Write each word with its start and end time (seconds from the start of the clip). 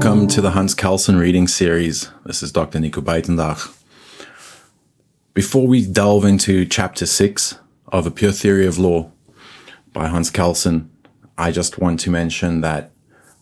Welcome 0.00 0.28
to 0.28 0.40
the 0.40 0.52
Hans 0.52 0.76
Kelsen 0.76 1.18
reading 1.18 1.48
series. 1.48 2.08
This 2.24 2.40
is 2.40 2.52
Dr. 2.52 2.78
Nico 2.78 3.00
Buitendag. 3.00 3.76
Before 5.34 5.66
we 5.66 5.84
delve 5.84 6.24
into 6.24 6.64
chapter 6.66 7.04
six 7.04 7.58
of 7.88 8.06
A 8.06 8.12
Pure 8.12 8.30
Theory 8.30 8.64
of 8.64 8.78
Law 8.78 9.10
by 9.92 10.06
Hans 10.06 10.30
Kelsen, 10.30 10.88
I 11.36 11.50
just 11.50 11.78
want 11.78 11.98
to 11.98 12.12
mention 12.12 12.60
that 12.60 12.92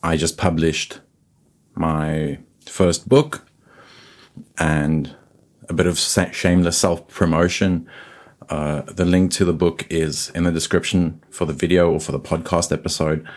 I 0.02 0.16
just 0.16 0.38
published 0.38 1.00
my 1.74 2.38
first 2.64 3.06
book 3.06 3.46
and 4.56 5.14
a 5.68 5.74
bit 5.74 5.86
of 5.86 5.98
shameless 5.98 6.78
self 6.78 7.06
promotion. 7.08 7.86
Uh, 8.48 8.80
the 8.80 9.04
link 9.04 9.30
to 9.32 9.44
the 9.44 9.52
book 9.52 9.86
is 9.90 10.30
in 10.30 10.44
the 10.44 10.52
description 10.52 11.22
for 11.28 11.44
the 11.44 11.52
video 11.52 11.92
or 11.92 12.00
for 12.00 12.12
the 12.12 12.20
podcast 12.20 12.72
episode. 12.72 13.28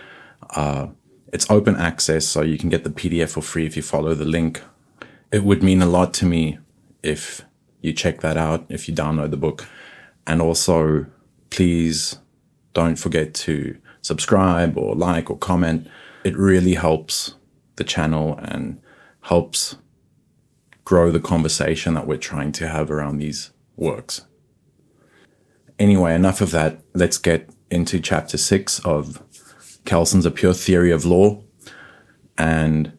Uh, 0.51 0.87
it's 1.31 1.49
open 1.49 1.75
access, 1.75 2.25
so 2.25 2.41
you 2.41 2.57
can 2.57 2.69
get 2.69 2.83
the 2.83 2.89
PDF 2.89 3.29
for 3.29 3.41
free 3.41 3.65
if 3.65 3.75
you 3.75 3.81
follow 3.81 4.13
the 4.13 4.25
link. 4.25 4.61
It 5.31 5.43
would 5.43 5.63
mean 5.63 5.81
a 5.81 5.85
lot 5.85 6.13
to 6.15 6.25
me 6.25 6.59
if 7.03 7.41
you 7.81 7.93
check 7.93 8.21
that 8.21 8.37
out, 8.37 8.65
if 8.69 8.87
you 8.87 8.95
download 8.95 9.31
the 9.31 9.37
book. 9.37 9.67
And 10.25 10.41
also, 10.41 11.05
please 11.49 12.17
don't 12.73 12.97
forget 12.97 13.33
to 13.33 13.77
subscribe 14.01 14.77
or 14.77 14.95
like 14.95 15.29
or 15.29 15.37
comment. 15.37 15.87
It 16.23 16.37
really 16.37 16.73
helps 16.73 17.35
the 17.75 17.83
channel 17.83 18.37
and 18.41 18.81
helps 19.21 19.77
grow 20.83 21.11
the 21.11 21.19
conversation 21.19 21.93
that 21.93 22.07
we're 22.07 22.17
trying 22.17 22.51
to 22.53 22.67
have 22.67 22.89
around 22.89 23.17
these 23.17 23.51
works. 23.75 24.25
Anyway, 25.77 26.13
enough 26.13 26.41
of 26.41 26.51
that. 26.51 26.81
Let's 26.93 27.17
get 27.17 27.49
into 27.71 27.99
chapter 27.99 28.37
six 28.37 28.79
of 28.79 29.23
Kelsen's 29.89 30.27
A 30.27 30.31
Pure 30.31 30.53
Theory 30.53 30.91
of 30.91 31.03
Law. 31.03 31.41
And 32.37 32.95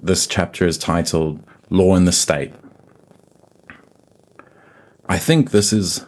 this 0.00 0.28
chapter 0.28 0.64
is 0.64 0.78
titled 0.78 1.44
Law 1.70 1.96
in 1.96 2.04
the 2.04 2.12
State. 2.12 2.54
I 5.08 5.18
think 5.18 5.50
this 5.50 5.72
is 5.72 6.06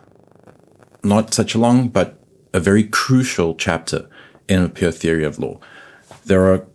not 1.03 1.35
such 1.35 1.57
a 1.57 1.59
long, 1.59 1.89
but 1.89 2.23
a 2.55 2.61
very 2.61 2.85
crucial 2.85 3.57
chapter 3.57 4.09
in 4.49 4.63
A 4.63 4.69
Pure 4.69 4.93
Theory 4.93 5.25
of 5.25 5.41
Law. 5.41 5.59
There 6.25 6.53
are 6.53 6.69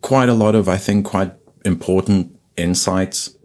quite 0.00 0.30
a 0.30 0.34
lot 0.34 0.54
of, 0.54 0.66
I 0.66 0.78
think, 0.78 1.04
quite 1.04 1.34
important 1.62 2.34
insights 2.56 3.36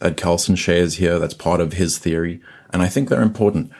that 0.00 0.18
Kelsen 0.18 0.58
shares 0.58 0.96
here 0.96 1.18
that's 1.18 1.32
part 1.32 1.62
of 1.62 1.72
his 1.72 1.96
theory, 1.96 2.42
and 2.70 2.82
I 2.82 2.88
think 2.88 3.08
they're 3.08 3.22
important. 3.22 3.70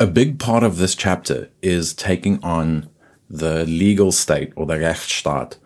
A 0.00 0.06
big 0.06 0.40
part 0.40 0.64
of 0.64 0.78
this 0.78 0.96
chapter 0.96 1.50
is 1.62 1.94
taking 1.94 2.42
on 2.42 2.90
the 3.28 3.64
legal 3.66 4.12
state 4.12 4.52
or 4.56 4.66
the 4.66 4.74
Rechtsstaat. 4.74 5.56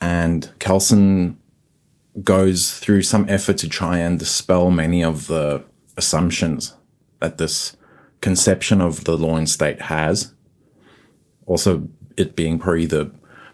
And 0.00 0.50
Kelsen 0.58 1.36
goes 2.22 2.78
through 2.78 3.02
some 3.02 3.26
effort 3.28 3.58
to 3.58 3.68
try 3.68 3.98
and 3.98 4.18
dispel 4.18 4.70
many 4.70 5.02
of 5.02 5.26
the 5.28 5.64
assumptions 5.96 6.74
that 7.20 7.38
this 7.38 7.76
conception 8.20 8.80
of 8.80 9.04
the 9.04 9.16
law 9.16 9.36
and 9.36 9.48
state 9.48 9.82
has. 9.82 10.34
Also, 11.46 11.88
it 12.16 12.36
being 12.36 12.58
probably 12.58 12.86
the 12.86 13.10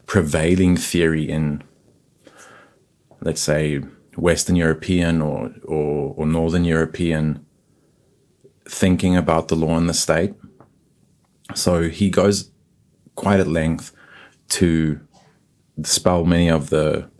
prevailing 0.06 0.76
theory 0.76 1.28
in, 1.28 1.62
let's 3.20 3.40
say, 3.40 3.78
Western 4.16 4.56
European 4.56 5.22
or, 5.22 5.54
or, 5.64 6.14
or 6.16 6.26
Northern 6.26 6.64
European 6.64 7.44
thinking 8.66 9.16
about 9.16 9.48
the 9.48 9.56
law 9.56 9.76
and 9.76 9.88
the 9.88 9.94
state. 9.94 10.34
So 11.54 11.88
he 11.88 12.10
goes 12.10 12.50
quite 13.14 13.40
at 13.40 13.48
length 13.48 13.92
to 14.50 15.00
dispel 15.80 16.24
many 16.24 16.48
of 16.48 16.70
the 16.70 17.10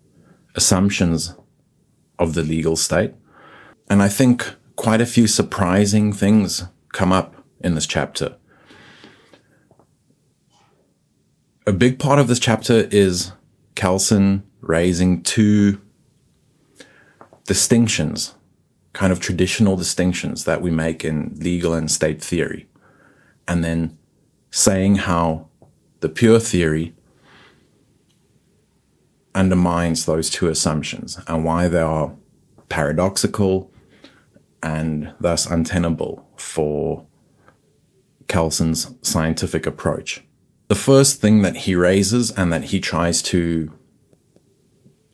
assumptions 0.55 1.35
of 2.19 2.35
the 2.35 2.43
legal 2.43 2.77
state. 2.77 3.15
And 3.91 4.03
I 4.03 4.09
think 4.09 4.55
quite 4.77 5.01
a 5.01 5.07
few 5.07 5.27
surprising 5.27 6.13
things 6.13 6.65
come 6.93 7.13
up 7.13 7.35
in 7.61 7.75
this 7.75 7.87
chapter. 7.87 8.37
A 11.67 11.73
big 11.73 11.99
part 11.99 12.19
of 12.19 12.29
this 12.29 12.39
chapter 12.39 12.89
is 12.91 13.33
Kelsen 13.75 14.43
raising 14.61 15.23
two 15.23 15.81
distinctions, 17.45 18.35
kind 18.93 19.13
of 19.13 19.21
traditional 19.21 19.77
distinctions 19.77 20.45
that 20.45 20.63
we 20.63 20.71
make 20.71 21.05
in 21.05 21.35
legal 21.39 21.75
and 21.75 21.91
state 21.91 22.23
theory. 22.23 22.69
And 23.47 23.65
then 23.65 23.98
saying 24.51 24.97
how 24.97 25.49
the 26.01 26.09
pure 26.09 26.41
theory 26.41 26.95
undermines 29.35 30.07
those 30.07 30.31
two 30.31 30.49
assumptions 30.49 31.21
and 31.27 31.45
why 31.45 31.69
they 31.69 31.81
are 31.81 32.15
paradoxical 32.69 33.71
and 34.63 35.13
thus 35.21 35.47
untenable 35.47 36.29
for 36.37 37.07
Kelsen's 38.27 38.95
scientific 39.03 39.67
approach. 39.67 40.25
The 40.69 40.75
first 40.75 41.21
thing 41.21 41.43
that 41.43 41.57
he 41.57 41.75
raises 41.75 42.31
and 42.31 42.53
that 42.53 42.65
he 42.65 42.81
tries 42.81 43.23
to 43.23 43.73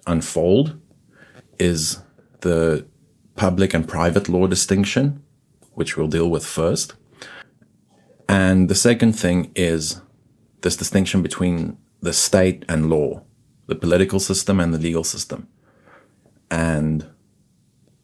unfold 0.07 0.81
is 1.59 2.01
the 2.41 2.87
public 3.37 3.73
and 3.73 3.89
private 3.89 4.29
law 4.29 4.47
distinction, 4.47 5.23
which 5.73 5.97
we'll 5.97 6.09
deal 6.09 6.29
with 6.29 6.45
first. 6.45 6.95
And 8.29 8.69
the 8.69 8.75
second 8.75 9.13
thing 9.13 9.53
is 9.55 10.01
this 10.63 10.77
distinction 10.77 11.23
between 11.23 11.77
the 12.01 12.13
state 12.13 12.65
and 12.69 12.91
law, 12.91 13.23
the 13.67 13.75
political 13.75 14.21
system 14.21 14.61
and 14.61 14.73
the 14.73 14.79
legal 14.79 15.05
system. 15.05 15.49
And 16.51 17.07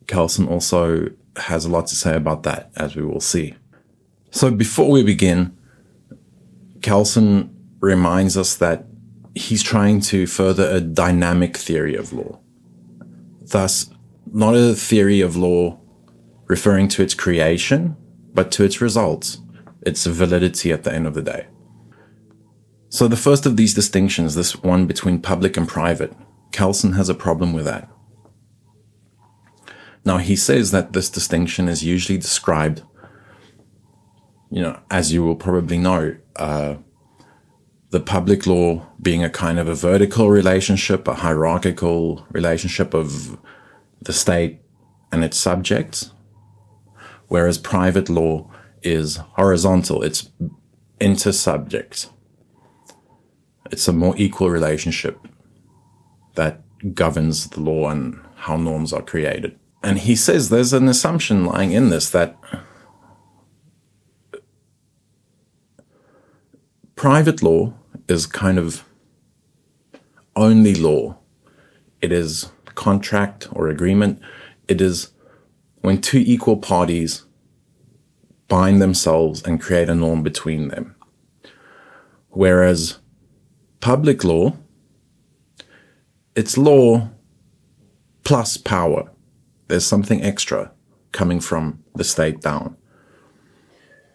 Kelsen 0.07 0.49
also 0.49 1.09
has 1.37 1.65
a 1.65 1.71
lot 1.71 1.87
to 1.89 1.95
say 1.95 2.15
about 2.15 2.43
that, 2.43 2.71
as 2.77 2.97
we 2.97 3.05
will 3.05 3.21
see. 3.21 3.55
So 4.31 4.51
before 4.51 4.91
we 4.91 5.03
begin, 5.03 5.57
Kelsen 6.81 7.51
reminds 7.81 8.37
us 8.37 8.57
that 8.57 8.87
he's 9.35 9.63
trying 9.63 10.01
to 10.01 10.27
further 10.27 10.69
a 10.71 10.81
dynamic 10.81 11.57
theory 11.57 11.95
of 11.95 12.13
law. 12.13 12.41
Thus, 13.41 13.91
not 14.33 14.55
a 14.55 14.75
theory 14.75 15.21
of 15.21 15.37
law 15.37 15.79
referring 16.47 16.89
to 16.89 17.03
its 17.03 17.15
creation, 17.15 17.97
but 18.35 18.51
to 18.53 18.65
its 18.65 18.81
results 18.81 19.41
its 19.83 20.07
validity 20.07 20.73
at 20.73 20.85
the 20.85 20.93
end 20.93 21.07
of 21.07 21.15
the 21.15 21.23
day. 21.23 21.47
So 22.89 23.07
the 23.07 23.17
first 23.17 23.47
of 23.47 23.57
these 23.57 23.73
distinctions, 23.73 24.35
this 24.35 24.57
one 24.63 24.87
between 24.87 25.21
public 25.21 25.57
and 25.57 25.69
private, 25.69 26.13
Kelsen 26.51 26.97
has 26.97 27.09
a 27.09 27.15
problem 27.15 27.53
with 27.53 27.65
that. 27.65 27.89
Now 30.05 30.19
he 30.19 30.35
says 30.35 30.73
that 30.73 30.93
this 30.93 31.09
distinction 31.09 31.69
is 31.69 31.85
usually 31.85 32.19
described, 32.19 32.83
you 34.51 34.61
know, 34.61 34.81
as 34.91 35.13
you 35.13 35.23
will 35.23 35.37
probably 35.37 35.79
know, 35.79 36.17
uh, 36.37 36.77
the 37.91 38.01
public 38.01 38.47
law 38.47 38.87
being 39.01 39.23
a 39.23 39.31
kind 39.31 39.59
of 39.59 39.69
a 39.69 39.75
vertical 39.75 40.31
relationship, 40.31 41.07
a 41.07 41.15
hierarchical 41.15 42.27
relationship 42.31 42.95
of 42.95 43.39
the 44.01 44.13
state 44.13 44.61
and 45.13 45.23
its 45.23 45.37
subjects, 45.37 46.13
whereas 47.29 47.59
private 47.59 48.09
law 48.09 48.50
is 48.83 49.17
horizontal. 49.17 50.03
It's 50.03 50.31
inter-subject. 51.01 52.09
It's 53.71 53.89
a 53.89 53.93
more 53.93 54.15
equal 54.17 54.51
relationship 54.51 55.19
that 56.35 56.63
governs 56.95 57.49
the 57.51 57.61
law 57.61 57.91
and 57.91 58.21
how 58.37 58.57
norms 58.57 58.93
are 58.93 59.03
created. 59.03 59.59
And 59.83 59.99
he 59.99 60.17
says 60.17 60.49
there's 60.49 60.73
an 60.73 60.89
assumption 60.89 61.45
lying 61.45 61.73
in 61.73 61.91
this 61.91 62.11
that 62.11 62.37
private 66.97 67.43
law 67.43 67.73
is 68.09 68.27
kind 68.27 68.59
of 68.59 68.85
only 70.37 70.75
law. 70.75 71.17
It 72.01 72.13
is 72.13 72.51
contract 72.75 73.49
or 73.53 73.69
agreement. 73.69 74.21
It 74.69 74.81
is 74.81 75.11
when 75.81 76.01
two 76.01 76.19
equal 76.19 76.57
parties 76.57 77.25
bind 78.51 78.83
themselves 78.83 79.43
and 79.45 79.63
create 79.63 79.89
a 79.89 79.95
norm 79.95 80.23
between 80.23 80.69
them. 80.69 80.95
Whereas 82.29 82.99
public 83.81 84.25
law, 84.25 84.57
it's 86.35 86.59
law 86.59 87.09
plus 88.25 88.59
power. 88.59 89.11
There's 89.69 89.87
something 89.87 90.23
extra 90.23 90.73
coming 91.13 91.41
from 91.41 91.83
the 91.95 92.05
state 92.05 92.41
down. 92.41 92.77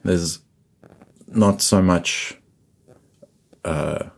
There's 0.04 0.40
not 1.28 1.62
so 1.62 1.82
much 1.82 2.38
uh, 3.64 4.10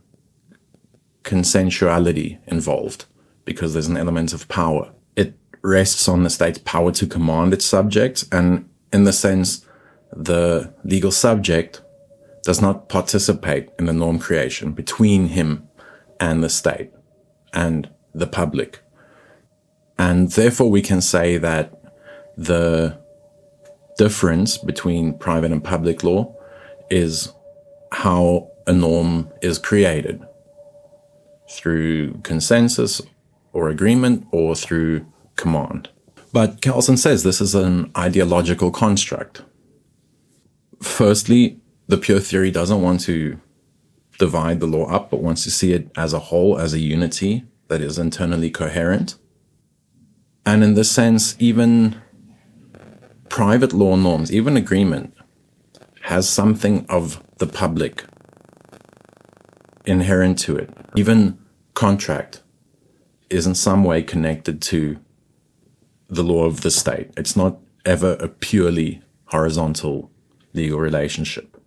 consensuality 1.23 2.39
involved 2.47 3.05
because 3.45 3.73
there's 3.73 3.87
an 3.87 3.97
element 3.97 4.33
of 4.33 4.47
power. 4.47 4.91
It 5.15 5.35
rests 5.61 6.07
on 6.09 6.23
the 6.23 6.29
state's 6.29 6.59
power 6.59 6.91
to 6.93 7.05
command 7.05 7.53
its 7.53 7.65
subjects, 7.65 8.27
and 8.31 8.67
in 8.91 9.03
the 9.03 9.13
sense 9.13 9.66
the 10.15 10.73
legal 10.83 11.11
subject 11.11 11.81
does 12.43 12.61
not 12.61 12.89
participate 12.89 13.69
in 13.77 13.85
the 13.85 13.93
norm 13.93 14.19
creation 14.19 14.71
between 14.71 15.27
him 15.27 15.67
and 16.19 16.43
the 16.43 16.49
state. 16.49 16.91
and 17.53 17.89
the 18.13 18.27
public. 18.27 18.79
And 19.97 20.31
therefore 20.31 20.69
we 20.69 20.81
can 20.81 21.01
say 21.01 21.37
that 21.37 21.73
the 22.37 22.97
difference 23.97 24.57
between 24.57 25.17
private 25.17 25.51
and 25.51 25.63
public 25.63 26.03
law 26.03 26.35
is 26.89 27.31
how 27.91 28.51
a 28.67 28.73
norm 28.73 29.31
is 29.41 29.57
created 29.57 30.23
through 31.49 32.13
consensus 32.21 33.01
or 33.53 33.69
agreement 33.69 34.27
or 34.31 34.55
through 34.55 35.05
command. 35.35 35.89
But 36.33 36.61
Kelsen 36.61 36.97
says 36.97 37.23
this 37.23 37.41
is 37.41 37.55
an 37.55 37.91
ideological 37.97 38.69
construct. 38.71 39.41
Firstly, 40.81 41.59
the 41.87 41.97
pure 41.97 42.19
theory 42.19 42.51
doesn't 42.51 42.81
want 42.81 43.01
to 43.01 43.39
divide 44.19 44.59
the 44.59 44.67
law 44.67 44.85
up, 44.89 45.09
but 45.09 45.21
wants 45.21 45.43
to 45.43 45.51
see 45.51 45.73
it 45.73 45.91
as 45.95 46.13
a 46.13 46.19
whole, 46.19 46.57
as 46.59 46.73
a 46.73 46.79
unity 46.79 47.45
that 47.67 47.81
is 47.81 47.99
internally 47.99 48.49
coherent. 48.49 49.15
And 50.45 50.63
in 50.63 50.73
this 50.73 50.91
sense, 50.91 51.35
even 51.39 52.01
private 53.29 53.73
law 53.73 53.95
norms, 53.95 54.31
even 54.31 54.57
agreement, 54.57 55.13
has 56.03 56.29
something 56.29 56.85
of 56.89 57.21
the 57.37 57.47
public 57.47 58.05
inherent 59.85 60.39
to 60.39 60.55
it. 60.55 60.69
Even 60.95 61.37
contract 61.73 62.43
is 63.29 63.45
in 63.45 63.55
some 63.55 63.83
way 63.83 64.01
connected 64.01 64.61
to 64.61 64.97
the 66.07 66.23
law 66.23 66.45
of 66.45 66.61
the 66.61 66.71
state. 66.71 67.11
It's 67.17 67.35
not 67.35 67.57
ever 67.85 68.13
a 68.19 68.27
purely 68.27 69.01
horizontal 69.25 70.09
legal 70.57 70.79
relationship. 70.79 71.57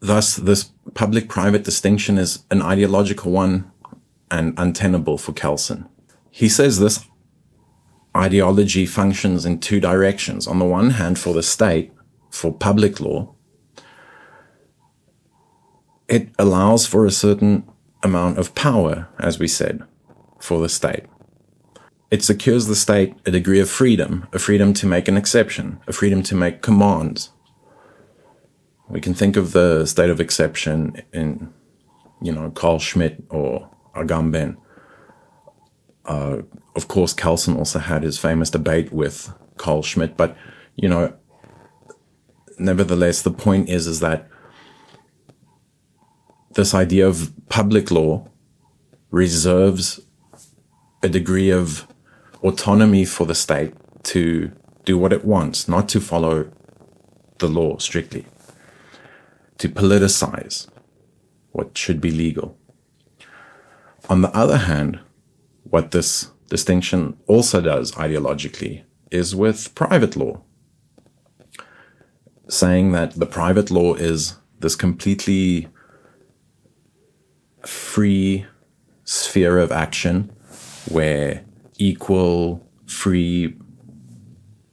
Thus, 0.00 0.36
this 0.36 0.70
public 0.94 1.28
private 1.28 1.64
distinction 1.64 2.18
is 2.18 2.44
an 2.50 2.60
ideological 2.60 3.32
one 3.32 3.70
and 4.30 4.54
untenable 4.58 5.16
for 5.16 5.32
Kelsen. 5.32 5.88
He 6.30 6.48
says 6.48 6.78
this 6.78 7.06
ideology 8.16 8.84
functions 8.84 9.46
in 9.46 9.58
two 9.58 9.80
directions. 9.80 10.46
On 10.46 10.58
the 10.58 10.64
one 10.64 10.90
hand, 10.90 11.18
for 11.18 11.32
the 11.32 11.42
state, 11.42 11.92
for 12.30 12.52
public 12.52 13.00
law, 13.00 13.34
it 16.08 16.28
allows 16.38 16.86
for 16.86 17.06
a 17.06 17.10
certain 17.10 17.64
amount 18.02 18.38
of 18.38 18.54
power, 18.54 19.08
as 19.18 19.38
we 19.38 19.48
said, 19.48 19.82
for 20.40 20.60
the 20.60 20.68
state. 20.68 21.04
It 22.10 22.22
secures 22.22 22.66
the 22.66 22.76
state 22.76 23.14
a 23.24 23.30
degree 23.30 23.60
of 23.60 23.70
freedom, 23.70 24.28
a 24.32 24.38
freedom 24.38 24.74
to 24.74 24.86
make 24.86 25.08
an 25.08 25.16
exception, 25.16 25.80
a 25.86 25.92
freedom 25.92 26.22
to 26.24 26.34
make 26.34 26.60
commands. 26.60 27.30
We 28.92 29.00
can 29.00 29.14
think 29.14 29.36
of 29.36 29.52
the 29.52 29.86
state 29.86 30.10
of 30.10 30.20
exception 30.20 31.00
in, 31.14 31.52
you 32.20 32.30
know, 32.30 32.50
Carl 32.50 32.78
Schmitt 32.78 33.24
or 33.30 33.70
Agamben. 33.96 34.58
Uh, 36.04 36.42
of 36.76 36.88
course, 36.88 37.14
Kelsen 37.14 37.56
also 37.56 37.78
had 37.78 38.02
his 38.02 38.18
famous 38.18 38.50
debate 38.50 38.92
with 38.92 39.32
Carl 39.56 39.82
Schmitt, 39.82 40.18
but, 40.18 40.36
you 40.76 40.90
know, 40.90 41.14
nevertheless, 42.58 43.22
the 43.22 43.30
point 43.30 43.70
is, 43.70 43.86
is 43.86 44.00
that 44.00 44.28
this 46.54 46.74
idea 46.74 47.08
of 47.08 47.32
public 47.48 47.90
law 47.90 48.28
reserves 49.10 50.00
a 51.02 51.08
degree 51.08 51.48
of 51.48 51.86
autonomy 52.42 53.06
for 53.06 53.26
the 53.26 53.34
state 53.34 53.72
to 54.02 54.52
do 54.84 54.98
what 54.98 55.14
it 55.14 55.24
wants, 55.24 55.66
not 55.66 55.88
to 55.88 56.00
follow 56.00 56.50
the 57.38 57.48
law 57.48 57.78
strictly, 57.78 58.26
to 59.62 59.68
politicize 59.68 60.66
what 61.52 61.78
should 61.78 62.00
be 62.00 62.10
legal. 62.10 62.58
On 64.08 64.20
the 64.20 64.36
other 64.36 64.56
hand, 64.56 64.98
what 65.62 65.92
this 65.92 66.32
distinction 66.48 67.16
also 67.28 67.60
does 67.60 67.92
ideologically 67.92 68.82
is 69.12 69.36
with 69.36 69.72
private 69.76 70.16
law, 70.16 70.42
saying 72.48 72.90
that 72.90 73.12
the 73.12 73.24
private 73.24 73.70
law 73.70 73.94
is 73.94 74.34
this 74.58 74.74
completely 74.74 75.68
free 77.64 78.44
sphere 79.04 79.58
of 79.58 79.70
action 79.70 80.32
where 80.90 81.44
equal, 81.78 82.66
free 82.86 83.56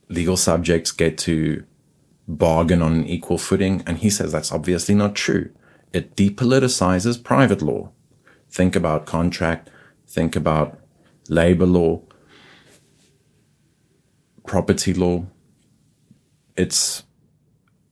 legal 0.08 0.36
subjects 0.36 0.92
get 0.92 1.16
to 1.20 1.64
bargain 2.30 2.82
on 2.82 2.94
an 2.94 3.06
equal 3.06 3.38
footing. 3.38 3.84
And 3.86 3.98
he 3.98 4.10
says 4.10 4.32
that's 4.32 4.52
obviously 4.52 4.96
not 4.96 5.16
true. 5.16 5.50
It 5.92 6.16
depoliticizes 6.16 7.22
private 7.22 7.62
law. 7.62 7.92
Think 8.50 8.76
about 8.76 9.06
contract, 9.06 9.70
think 10.08 10.36
about 10.36 10.80
labor 11.28 11.66
law, 11.66 12.02
property 14.46 14.94
law. 14.94 15.26
It's 16.56 17.04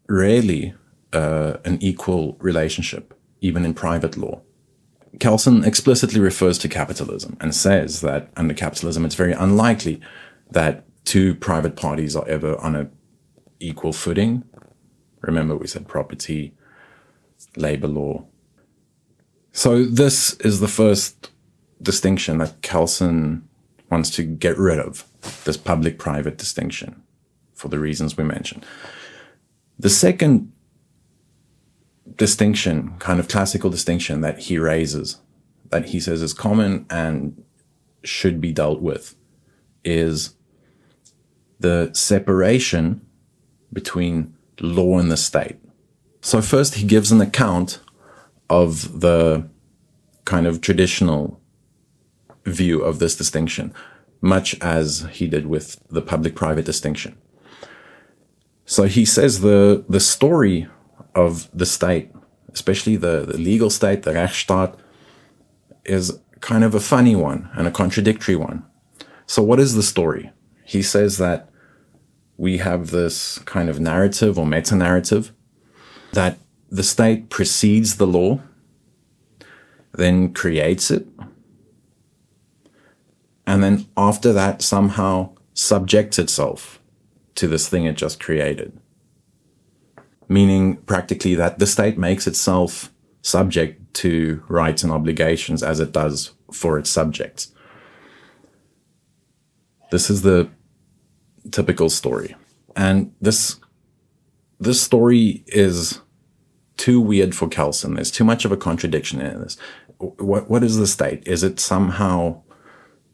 rarely 0.08 0.74
uh, 1.14 1.58
an 1.66 1.78
equal 1.82 2.38
relationship, 2.40 3.14
even 3.42 3.66
in 3.66 3.74
private 3.74 4.18
law. 4.18 4.42
Kelsen 5.18 5.66
explicitly 5.66 6.20
refers 6.20 6.58
to 6.60 6.68
capitalism 6.68 7.38
and 7.40 7.56
says 7.56 8.02
that 8.02 8.30
under 8.36 8.54
capitalism, 8.54 9.06
it's 9.06 9.16
very 9.16 9.34
unlikely 9.34 10.00
that 10.52 10.86
two 11.06 11.34
private 11.36 11.76
parties 11.76 12.16
are 12.16 12.28
ever 12.28 12.58
on 12.58 12.76
a 12.76 12.90
equal 13.60 13.94
footing. 13.94 14.44
Remember, 15.22 15.56
we 15.56 15.68
said 15.68 15.88
property, 15.88 16.54
labor 17.56 17.88
law. 17.88 18.26
So 19.52 19.84
this 19.84 20.34
is 20.36 20.60
the 20.60 20.68
first 20.68 21.32
distinction 21.82 22.38
that 22.38 22.62
Kelsen 22.62 23.44
wants 23.90 24.10
to 24.12 24.24
get 24.24 24.58
rid 24.58 24.80
of, 24.80 25.06
this 25.46 25.58
public-private 25.58 26.38
distinction, 26.38 27.02
for 27.54 27.68
the 27.68 27.80
reasons 27.80 28.18
we 28.18 28.24
mentioned. 28.24 28.66
The 29.80 29.90
second 29.90 30.52
distinction, 32.16 32.96
kind 33.00 33.20
of 33.20 33.28
classical 33.28 33.70
distinction 33.70 34.22
that 34.22 34.40
he 34.40 34.58
raises, 34.58 35.20
that 35.70 35.90
he 35.90 36.00
says 36.00 36.22
is 36.22 36.34
common 36.34 36.86
and 36.90 37.44
should 38.04 38.40
be 38.40 38.52
dealt 38.52 38.82
with, 38.82 39.16
is 39.84 40.36
the 41.60 41.92
separation 41.94 43.02
between 43.72 44.36
law 44.60 44.98
and 45.00 45.12
the 45.12 45.18
state. 45.18 45.58
So 46.22 46.42
first 46.42 46.76
he 46.76 46.86
gives 46.86 47.12
an 47.12 47.22
account 47.22 47.80
of 48.50 49.02
the 49.02 49.48
kind 50.26 50.48
of 50.48 50.62
traditional 50.62 51.40
view 52.46 52.82
of 52.82 53.00
this 53.00 53.16
distinction, 53.16 53.74
much 54.22 54.60
as 54.62 55.08
he 55.12 55.28
did 55.28 55.48
with 55.48 55.80
the 55.90 56.02
public-private 56.02 56.66
distinction. 56.66 57.18
So 58.66 58.84
he 58.84 59.06
says 59.06 59.42
the, 59.42 59.86
the 59.88 60.00
story 60.00 60.68
of 61.16 61.50
the 61.54 61.66
state, 61.66 62.12
especially 62.54 62.96
the, 62.96 63.26
the 63.26 63.38
legal 63.38 63.70
state, 63.70 64.04
the 64.04 64.12
Rechtsstaat, 64.12 64.76
is 65.86 66.20
kind 66.42 66.64
of 66.64 66.76
a 66.76 66.80
funny 66.80 67.16
one 67.16 67.50
and 67.54 67.68
a 67.68 67.72
contradictory 67.72 68.36
one. 68.36 68.66
So 69.26 69.42
what 69.42 69.60
is 69.60 69.76
the 69.76 69.84
story? 69.84 70.32
He 70.66 70.82
says 70.82 71.18
that 71.18 71.50
we 72.38 72.58
have 72.58 72.92
this 72.92 73.40
kind 73.40 73.70
of 73.70 73.80
narrative 73.80 74.38
or 74.38 74.46
meta 74.46 74.76
narrative 74.76 75.32
that 76.14 76.38
the 76.70 76.84
state 76.84 77.30
precedes 77.30 77.98
the 77.98 78.08
law, 78.08 78.40
then 79.94 80.34
creates 80.34 80.92
it, 80.92 81.08
and 83.46 83.64
then 83.64 83.86
after 83.98 84.32
that 84.34 84.62
somehow 84.62 85.34
subjects 85.54 86.20
itself 86.20 86.80
to 87.36 87.48
this 87.48 87.68
thing 87.68 87.86
it 87.86 87.96
just 87.96 88.20
created 88.20 88.80
meaning 90.28 90.78
practically 90.78 91.36
that 91.36 91.60
the 91.60 91.68
state 91.68 91.98
makes 91.98 92.28
itself 92.28 92.92
subject 93.22 93.94
to 93.94 94.44
rights 94.48 94.84
and 94.84 94.92
obligations 94.92 95.64
as 95.64 95.80
it 95.80 95.92
does 95.92 96.32
for 96.52 96.78
its 96.78 96.90
subjects. 96.90 97.52
This 99.92 100.10
is 100.10 100.22
the 100.22 100.50
typical 101.52 101.90
story. 101.90 102.36
And 102.76 103.14
this, 103.22 103.60
this 104.60 104.82
story 104.82 105.44
is 105.48 106.02
too 106.78 107.02
weird 107.02 107.36
for 107.36 107.48
Kelsen. 107.48 107.96
There's 107.96 108.12
too 108.12 108.24
much 108.24 108.46
of 108.46 108.52
a 108.52 108.58
contradiction 108.58 109.20
in 109.22 109.42
this. 109.42 109.58
What, 109.98 110.50
what 110.50 110.64
is 110.64 110.78
the 110.78 110.88
state? 110.88 111.28
Is 111.28 111.44
it 111.44 111.60
somehow 111.60 112.44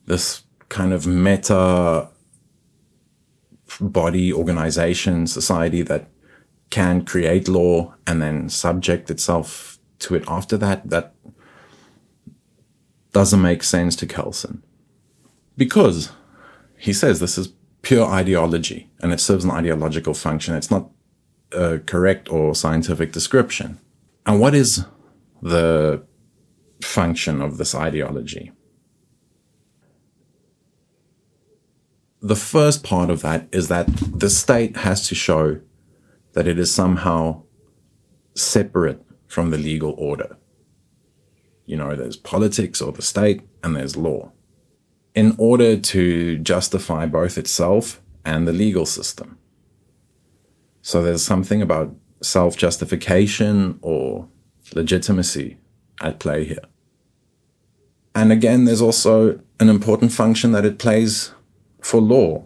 this 0.05 0.43
kind 0.69 0.91
of 0.91 1.07
meta 1.07 2.09
body 3.79 4.33
organization 4.33 5.27
society 5.27 5.81
that 5.83 6.09
can 6.69 7.05
create 7.05 7.47
law 7.47 7.93
and 8.07 8.21
then 8.21 8.49
subject 8.49 9.09
itself 9.11 9.77
to 9.99 10.15
it 10.15 10.23
after 10.27 10.57
that, 10.57 10.89
that 10.89 11.13
doesn't 13.11 13.41
make 13.41 13.63
sense 13.63 13.95
to 13.95 14.07
Kelsen. 14.07 14.61
Because 15.55 16.11
he 16.77 16.91
says 16.93 17.19
this 17.19 17.37
is 17.37 17.53
pure 17.83 18.07
ideology 18.07 18.89
and 19.01 19.13
it 19.13 19.19
serves 19.19 19.45
an 19.45 19.51
ideological 19.51 20.15
function. 20.15 20.55
It's 20.55 20.71
not 20.71 20.89
a 21.51 21.79
correct 21.79 22.31
or 22.31 22.55
scientific 22.55 23.11
description. 23.11 23.79
And 24.25 24.39
what 24.39 24.55
is 24.55 24.85
the 25.41 26.03
function 26.81 27.41
of 27.41 27.57
this 27.57 27.75
ideology? 27.75 28.51
The 32.21 32.37
first 32.37 32.83
part 32.83 33.09
of 33.09 33.21
that 33.21 33.49
is 33.51 33.67
that 33.67 33.87
the 34.17 34.29
state 34.29 34.77
has 34.77 35.07
to 35.09 35.15
show 35.15 35.59
that 36.31 36.47
it 36.47 36.57
is 36.57 36.73
somehow 36.73 37.43
separate 38.33 39.03
from 39.27 39.51
the 39.51 39.57
legal 39.57 39.93
order. 39.97 40.37
You 41.65 41.75
know, 41.75 41.95
there's 41.95 42.15
politics 42.15 42.81
or 42.81 42.93
the 42.93 43.01
state, 43.01 43.41
and 43.61 43.75
there's 43.75 43.97
law. 43.97 44.31
In 45.15 45.36
order 45.38 45.77
to 45.77 46.38
justify 46.39 47.05
both 47.05 47.38
itself 47.38 48.01
and 48.25 48.48
the 48.48 48.53
legal 48.53 48.86
system. 48.86 49.38
So 50.82 51.01
there's 51.01 51.24
something 51.24 51.62
about 51.62 51.96
self 52.22 52.58
justification 52.58 53.79
or 53.82 54.27
legitimacy 54.74 55.58
at 56.01 56.20
play 56.20 56.46
here. 56.46 56.65
And 58.15 58.32
again, 58.32 58.65
there's 58.65 58.82
also 58.82 59.39
an 59.60 59.70
important 59.70 60.12
function 60.12 60.51
that 60.51 60.65
it 60.65 60.79
plays 60.79 61.34
for 61.82 62.01
law 62.01 62.43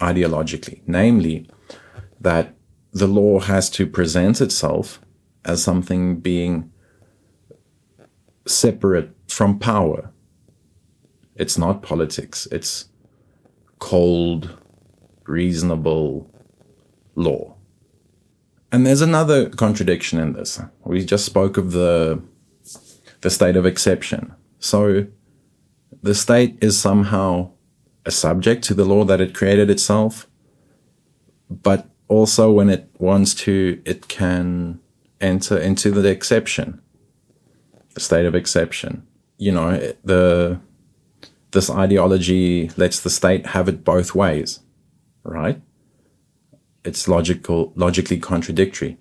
ideologically, 0.00 0.80
namely 0.86 1.48
that 2.20 2.54
the 2.92 3.06
law 3.06 3.40
has 3.40 3.68
to 3.70 3.86
present 3.86 4.40
itself 4.40 5.00
as 5.44 5.62
something 5.62 6.20
being 6.20 6.70
separate 8.46 9.10
from 9.28 9.58
power. 9.58 10.10
It's 11.38 11.56
not 11.56 11.82
politics, 11.82 12.46
it's 12.50 12.88
cold, 13.78 14.58
reasonable 15.24 16.30
law. 17.14 17.54
And 18.70 18.86
there's 18.86 19.00
another 19.00 19.48
contradiction 19.48 20.18
in 20.18 20.34
this. 20.34 20.60
We 20.84 21.04
just 21.04 21.24
spoke 21.24 21.56
of 21.56 21.72
the 21.72 22.22
the 23.20 23.30
state 23.30 23.56
of 23.56 23.66
exception. 23.66 24.34
So 24.58 25.06
the 26.02 26.14
state 26.14 26.58
is 26.60 26.78
somehow 26.78 27.50
a 28.04 28.10
subject 28.10 28.64
to 28.64 28.74
the 28.74 28.84
law 28.84 29.04
that 29.04 29.20
it 29.20 29.34
created 29.34 29.70
itself, 29.70 30.28
but 31.50 31.88
also 32.06 32.52
when 32.52 32.70
it 32.70 32.88
wants 32.98 33.34
to, 33.34 33.80
it 33.84 34.08
can 34.08 34.80
enter 35.20 35.58
into 35.58 35.90
the 35.90 36.08
exception, 36.08 36.80
the 37.94 38.00
state 38.00 38.26
of 38.26 38.34
exception. 38.34 39.06
You 39.36 39.52
know, 39.52 39.92
the 40.04 40.60
this 41.50 41.70
ideology 41.70 42.70
lets 42.76 43.00
the 43.00 43.10
state 43.10 43.46
have 43.46 43.68
it 43.68 43.84
both 43.84 44.14
ways, 44.14 44.60
right? 45.22 45.60
It's 46.84 47.08
logical, 47.08 47.72
logically 47.74 48.18
contradictory. 48.18 48.98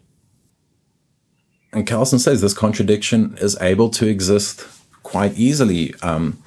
And 1.74 1.86
Kelsen 1.86 2.20
says 2.20 2.42
this 2.42 2.54
contradiction 2.54 3.38
is 3.40 3.58
able 3.62 3.90
to 3.92 4.08
exist 4.08 4.66
quite 5.04 5.38
easily. 5.38 5.94
Um, 6.02 6.42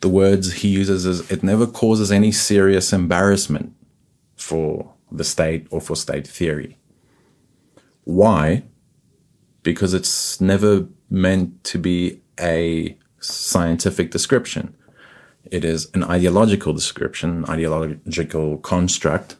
the 0.00 0.08
words 0.08 0.52
he 0.52 0.68
uses 0.68 1.04
is 1.06 1.30
it 1.30 1.42
never 1.42 1.66
causes 1.66 2.12
any 2.12 2.30
serious 2.30 2.92
embarrassment 2.92 3.74
for 4.36 4.94
the 5.10 5.24
state 5.24 5.66
or 5.70 5.80
for 5.80 5.96
state 5.96 6.26
theory. 6.26 6.78
Why? 8.04 8.64
Because 9.62 9.94
it's 9.94 10.40
never 10.40 10.86
meant 11.10 11.64
to 11.64 11.78
be 11.78 12.20
a 12.38 12.96
scientific 13.20 14.10
description. 14.10 14.76
It 15.50 15.64
is 15.64 15.88
an 15.94 16.04
ideological 16.04 16.72
description, 16.72 17.44
ideological 17.48 18.58
construct. 18.58 19.36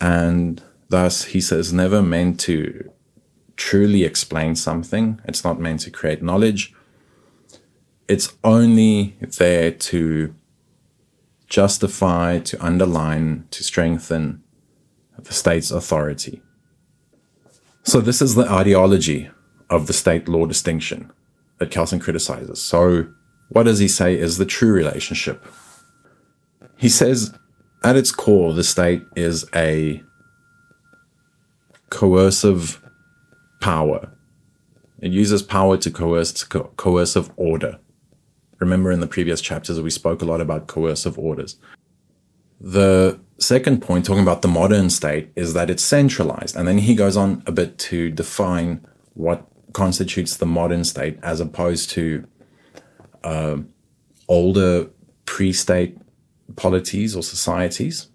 And 0.00 0.62
thus, 0.88 1.24
he 1.24 1.40
says, 1.40 1.72
never 1.72 2.02
meant 2.02 2.40
to 2.40 2.90
truly 3.56 4.04
explain 4.04 4.54
something. 4.56 5.20
It's 5.24 5.44
not 5.44 5.60
meant 5.60 5.80
to 5.80 5.90
create 5.90 6.22
knowledge. 6.22 6.74
It's 8.08 8.34
only 8.42 9.16
there 9.20 9.70
to 9.70 10.34
justify, 11.48 12.38
to 12.40 12.64
underline, 12.64 13.46
to 13.50 13.62
strengthen 13.62 14.42
the 15.18 15.32
state's 15.32 15.70
authority. 15.70 16.42
So, 17.84 18.00
this 18.00 18.22
is 18.22 18.34
the 18.34 18.48
ideology 18.50 19.30
of 19.68 19.86
the 19.86 19.92
state 19.92 20.28
law 20.28 20.46
distinction 20.46 21.12
that 21.58 21.70
Kelsen 21.70 22.00
criticizes. 22.00 22.60
So, 22.60 23.06
what 23.52 23.64
does 23.64 23.78
he 23.78 23.88
say 23.88 24.18
is 24.18 24.38
the 24.38 24.46
true 24.46 24.72
relationship? 24.72 25.44
He 26.76 26.88
says, 26.88 27.34
at 27.84 27.96
its 27.96 28.10
core, 28.10 28.54
the 28.54 28.64
state 28.64 29.02
is 29.14 29.44
a 29.54 30.02
coercive 31.90 32.82
power. 33.60 34.10
It 35.00 35.12
uses 35.12 35.42
power 35.42 35.76
to 35.76 35.90
coerce 35.90 36.44
co- 36.44 36.72
coercive 36.76 37.30
order. 37.36 37.78
Remember 38.58 38.90
in 38.90 39.00
the 39.00 39.06
previous 39.06 39.40
chapters, 39.40 39.80
we 39.80 39.90
spoke 39.90 40.22
a 40.22 40.24
lot 40.24 40.40
about 40.40 40.66
coercive 40.66 41.18
orders. 41.18 41.56
The 42.58 43.20
second 43.38 43.82
point, 43.82 44.06
talking 44.06 44.22
about 44.22 44.40
the 44.40 44.48
modern 44.48 44.88
state, 44.88 45.30
is 45.36 45.52
that 45.52 45.68
it's 45.68 45.82
centralized. 45.82 46.56
And 46.56 46.66
then 46.66 46.78
he 46.78 46.94
goes 46.94 47.16
on 47.16 47.42
a 47.46 47.52
bit 47.52 47.76
to 47.90 48.10
define 48.10 48.86
what 49.14 49.46
constitutes 49.72 50.36
the 50.36 50.46
modern 50.46 50.84
state 50.84 51.18
as 51.22 51.40
opposed 51.40 51.90
to 51.90 52.26
uh, 53.24 53.58
older 54.28 54.88
pre 55.24 55.52
state 55.52 55.98
polities 56.56 57.16
or 57.16 57.22
societies. 57.22 58.08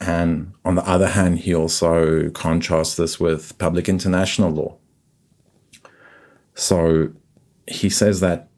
And 0.00 0.52
on 0.64 0.74
the 0.74 0.86
other 0.86 1.08
hand, 1.08 1.40
he 1.40 1.54
also 1.54 2.30
contrasts 2.30 2.96
this 2.96 3.18
with 3.18 3.56
public 3.58 3.88
international 3.88 4.50
law. 4.50 4.76
So 6.54 7.12
he 7.66 7.88
says 7.88 8.20
that 8.20 8.48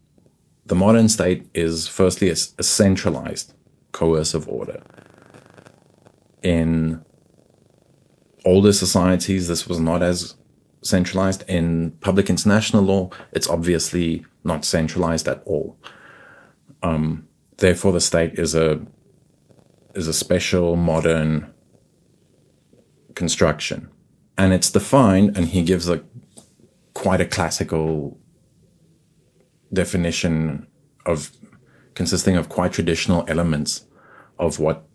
the 0.65 0.75
modern 0.75 1.09
state 1.09 1.47
is 1.55 1.87
firstly 1.87 2.29
a, 2.29 2.37
a 2.59 2.63
centralized 2.63 3.55
coercive 3.93 4.49
order. 4.49 4.83
In 6.43 7.05
older 8.45 8.73
societies, 8.73 9.49
this 9.49 9.69
was 9.69 9.79
not 9.79 10.03
as 10.03 10.36
centralized. 10.87 11.45
In 11.49 11.93
public 12.01 12.31
international 12.31 12.83
law, 12.83 13.11
it's 13.33 13.49
obviously 13.49 14.25
not 14.45 14.65
centralized 14.65 15.29
at 15.29 15.43
all. 15.45 15.79
Um, 16.83 17.29
therefore, 17.59 17.93
the 17.93 18.01
state 18.01 18.39
is 18.39 18.55
a 18.55 18.81
is 19.95 20.09
a 20.09 20.13
special 20.13 20.77
modern 20.77 21.53
construction, 23.15 23.89
and 24.37 24.53
it's 24.53 24.71
defined. 24.71 25.37
And 25.37 25.49
he 25.49 25.63
gives 25.63 25.89
a 25.89 26.05
quite 26.95 27.21
a 27.21 27.27
classical 27.27 28.19
definition 29.73 30.67
of 31.05 31.31
consisting 31.95 32.37
of 32.37 32.49
quite 32.49 32.73
traditional 32.73 33.25
elements 33.29 33.87
of 34.39 34.59
what 34.59 34.87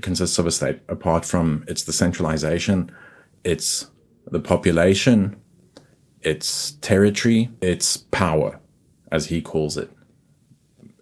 consists 0.00 0.38
of 0.38 0.46
a 0.46 0.50
state, 0.50 0.80
apart 0.88 1.24
from 1.24 1.64
its 1.68 1.82
decentralization, 1.82 2.90
its 3.44 3.90
the 4.30 4.40
population, 4.40 5.36
its 6.20 6.72
territory, 6.80 7.50
its 7.60 7.96
power, 7.96 8.60
as 9.10 9.26
he 9.26 9.40
calls 9.40 9.76
it. 9.76 9.90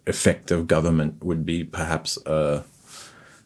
Effective 0.07 0.67
government 0.67 1.23
would 1.23 1.45
be 1.45 1.63
perhaps 1.63 2.17
a, 2.25 2.63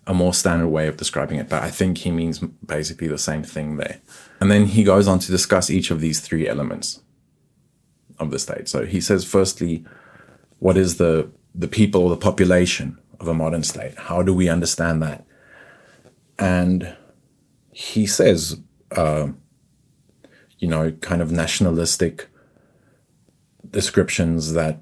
a 0.08 0.14
more 0.14 0.34
standard 0.34 0.70
way 0.70 0.88
of 0.88 0.98
describing 0.98 1.38
it, 1.38 1.50
but 1.50 1.62
I 1.64 1.70
think 1.70 2.00
he 2.00 2.12
means 2.12 2.40
basically 2.40 3.08
the 3.08 3.18
same 3.18 3.44
thing 3.44 3.78
there. 3.78 4.00
And 4.40 4.50
then 4.50 4.66
he 4.68 4.84
goes 4.84 5.08
on 5.08 5.20
to 5.20 5.32
discuss 5.32 5.70
each 5.70 5.92
of 5.92 6.00
these 6.00 6.20
three 6.22 6.48
elements 6.48 7.02
of 8.20 8.32
the 8.32 8.40
state. 8.40 8.68
So 8.70 8.86
he 8.86 9.02
says, 9.02 9.26
firstly, 9.26 9.86
what 10.60 10.78
is 10.78 10.98
the 10.98 11.30
the 11.56 11.68
people 11.68 12.10
the 12.10 12.18
population 12.18 12.98
of 13.20 13.28
a 13.28 13.34
modern 13.34 13.64
state? 13.64 13.98
How 13.98 14.24
do 14.24 14.34
we 14.34 14.50
understand 14.50 15.04
that? 15.04 15.26
And 16.40 16.96
he 17.72 18.06
says, 18.08 18.60
uh, 18.92 19.30
you 20.64 20.70
know, 20.70 20.92
kind 21.02 21.22
of 21.22 21.30
nationalistic 21.30 22.30
descriptions 23.70 24.54
that 24.54 24.82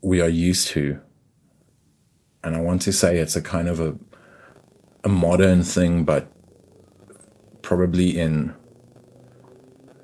we 0.00 0.18
are 0.22 0.30
used 0.30 0.68
to. 0.68 0.98
And 2.42 2.56
I 2.56 2.60
want 2.62 2.80
to 2.82 2.92
say 2.92 3.18
it's 3.18 3.36
a 3.36 3.42
kind 3.42 3.68
of 3.68 3.80
a 3.80 3.98
a 5.04 5.10
modern 5.10 5.62
thing, 5.62 6.04
but 6.04 6.32
probably 7.60 8.18
in 8.18 8.54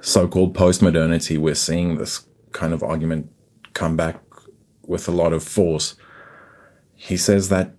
so-called 0.00 0.54
post-modernity, 0.54 1.38
we're 1.38 1.54
seeing 1.54 1.96
this 1.96 2.26
kind 2.52 2.74
of 2.74 2.82
argument 2.82 3.32
come 3.72 3.96
back 3.96 4.20
with 4.86 5.08
a 5.08 5.12
lot 5.12 5.32
of 5.32 5.42
force. 5.42 5.94
He 6.94 7.16
says 7.16 7.48
that 7.48 7.74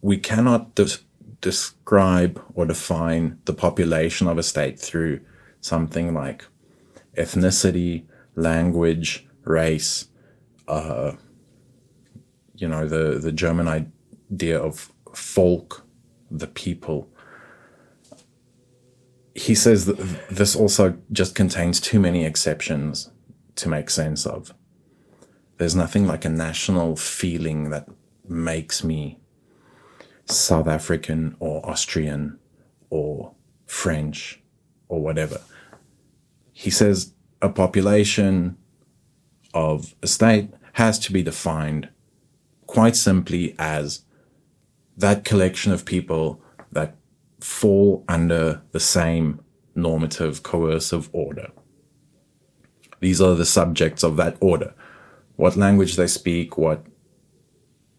we 0.00 0.16
cannot 0.16 0.74
de- 0.74 1.04
describe 1.42 2.42
or 2.54 2.64
define 2.64 3.40
the 3.44 3.52
population 3.52 4.26
of 4.26 4.38
a 4.38 4.42
state 4.42 4.80
through 4.80 5.20
something 5.66 6.14
like 6.14 6.46
ethnicity, 7.16 8.04
language, 8.36 9.26
race, 9.44 10.08
uh, 10.68 11.12
you 12.54 12.68
know, 12.68 12.86
the, 12.86 13.18
the 13.18 13.32
German 13.32 13.66
idea 13.68 14.58
of 14.58 14.92
folk, 15.12 15.84
the 16.30 16.46
people. 16.46 17.08
He 19.34 19.54
says 19.54 19.86
that 19.86 19.98
this 20.30 20.54
also 20.54 20.96
just 21.12 21.34
contains 21.34 21.80
too 21.80 22.00
many 22.00 22.24
exceptions 22.24 23.10
to 23.56 23.68
make 23.68 23.90
sense 23.90 24.24
of. 24.24 24.54
There's 25.58 25.74
nothing 25.74 26.06
like 26.06 26.24
a 26.24 26.30
national 26.30 26.96
feeling 26.96 27.70
that 27.70 27.88
makes 28.28 28.84
me 28.84 29.18
South 30.26 30.68
African 30.68 31.36
or 31.38 31.64
Austrian 31.68 32.38
or 32.88 33.32
French 33.66 34.40
or 34.88 35.00
whatever. 35.00 35.40
He 36.58 36.70
says 36.70 37.12
a 37.42 37.50
population 37.50 38.56
of 39.52 39.94
a 40.02 40.06
state 40.06 40.48
has 40.72 40.98
to 41.00 41.12
be 41.12 41.22
defined 41.22 41.90
quite 42.66 42.96
simply 42.96 43.54
as 43.58 44.04
that 44.96 45.22
collection 45.22 45.70
of 45.70 45.84
people 45.84 46.40
that 46.72 46.96
fall 47.40 48.06
under 48.08 48.62
the 48.72 48.80
same 48.80 49.42
normative 49.74 50.42
coercive 50.42 51.10
order. 51.12 51.48
These 53.00 53.20
are 53.20 53.34
the 53.34 53.44
subjects 53.44 54.02
of 54.02 54.16
that 54.16 54.38
order. 54.40 54.72
What 55.36 55.56
language 55.56 55.96
they 55.96 56.06
speak, 56.06 56.56
what 56.56 56.86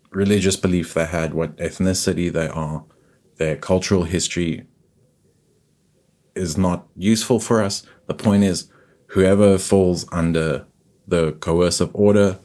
religious 0.09 0.55
belief 0.55 0.95
they 0.95 1.05
had, 1.05 1.35
what 1.35 1.55
ethnicity 1.57 2.33
they 2.33 2.47
are, 2.47 2.85
their 3.35 3.55
cultural 3.55 4.05
history 4.05 4.65
is 6.33 6.57
not 6.57 6.87
useful 6.95 7.39
for 7.39 7.61
us. 7.61 7.85
The 8.07 8.13
point 8.13 8.43
is, 8.43 8.71
whoever 9.07 9.57
falls 9.57 10.05
under 10.11 10.65
the 11.07 11.33
coercive 11.33 11.91
order 11.93 12.39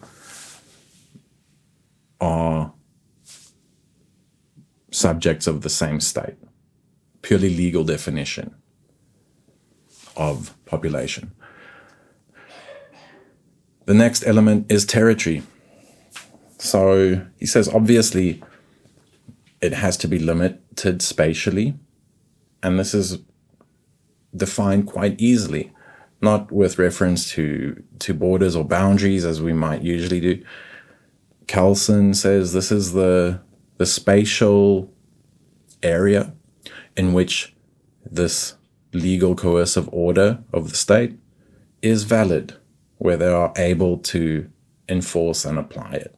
are 2.20 2.72
subjects 4.90 5.46
of 5.46 5.62
the 5.62 5.70
same 5.70 6.00
state. 6.00 6.36
Purely 7.22 7.48
legal 7.48 7.84
definition 7.84 8.54
of 10.16 10.54
population. 10.66 11.32
The 13.86 13.94
next 13.94 14.24
element 14.26 14.70
is 14.70 14.84
territory. 14.84 15.42
So 16.58 17.26
he 17.38 17.46
says, 17.46 17.68
obviously, 17.68 18.42
it 19.60 19.72
has 19.72 19.96
to 19.98 20.08
be 20.08 20.18
limited 20.18 21.02
spatially. 21.02 21.74
And 22.62 22.78
this 22.78 22.94
is 22.94 23.18
defined 24.34 24.86
quite 24.86 25.20
easily, 25.20 25.72
not 26.20 26.50
with 26.52 26.78
reference 26.78 27.30
to, 27.32 27.82
to 27.98 28.14
borders 28.14 28.56
or 28.56 28.64
boundaries 28.64 29.24
as 29.24 29.42
we 29.42 29.52
might 29.52 29.82
usually 29.82 30.20
do. 30.20 30.42
Kelsen 31.46 32.14
says 32.14 32.52
this 32.52 32.72
is 32.72 32.92
the, 32.92 33.40
the 33.78 33.86
spatial 33.86 34.92
area 35.82 36.32
in 36.96 37.12
which 37.12 37.54
this 38.04 38.54
legal 38.92 39.34
coercive 39.34 39.88
order 39.92 40.42
of 40.52 40.70
the 40.70 40.76
state 40.76 41.18
is 41.80 42.04
valid, 42.04 42.54
where 42.98 43.16
they 43.16 43.28
are 43.28 43.52
able 43.56 43.98
to 43.98 44.48
enforce 44.88 45.44
and 45.44 45.58
apply 45.58 45.92
it. 45.92 46.14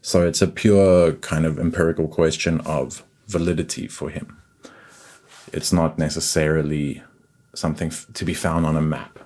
So 0.00 0.26
it's 0.26 0.42
a 0.42 0.46
pure 0.46 1.12
kind 1.12 1.46
of 1.46 1.58
empirical 1.58 2.08
question 2.08 2.60
of 2.62 3.04
validity 3.28 3.86
for 3.86 4.10
him. 4.10 4.41
It's 5.52 5.72
not 5.72 5.98
necessarily 5.98 7.02
something 7.54 7.92
to 8.14 8.24
be 8.24 8.34
found 8.34 8.66
on 8.66 8.76
a 8.76 8.80
map. 8.80 9.18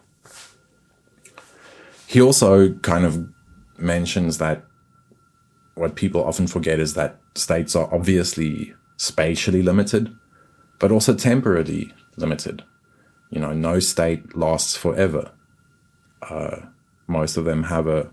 He 2.07 2.21
also 2.21 2.73
kind 2.75 3.05
of 3.05 3.29
mentions 3.79 4.39
that 4.39 4.65
what 5.75 5.95
people 5.95 6.25
often 6.25 6.47
forget 6.47 6.81
is 6.81 6.95
that 6.95 7.21
states 7.35 7.77
are 7.77 7.93
obviously 7.93 8.75
spatially 8.97 9.63
limited, 9.63 10.11
but 10.79 10.91
also 10.91 11.15
temporally 11.15 11.93
limited. 12.17 12.65
You 13.31 13.41
know, 13.41 13.53
no 13.53 13.81
state 13.81 14.37
lasts 14.37 14.77
forever. 14.77 15.33
Uh, 16.23 16.57
most 17.07 17.37
of 17.37 17.45
them 17.45 17.65
have 17.65 17.87
a, 17.87 18.11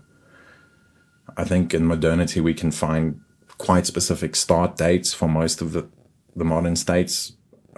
I 1.36 1.44
think 1.44 1.72
in 1.72 1.86
modernity 1.86 2.40
we 2.40 2.54
can 2.54 2.70
find 2.70 3.20
quite 3.58 3.86
specific 3.86 4.36
start 4.36 4.76
dates 4.76 5.14
for 5.14 5.28
most 5.28 5.62
of 5.62 5.72
the, 5.72 5.88
the 6.36 6.44
modern 6.44 6.76
states. 6.76 7.32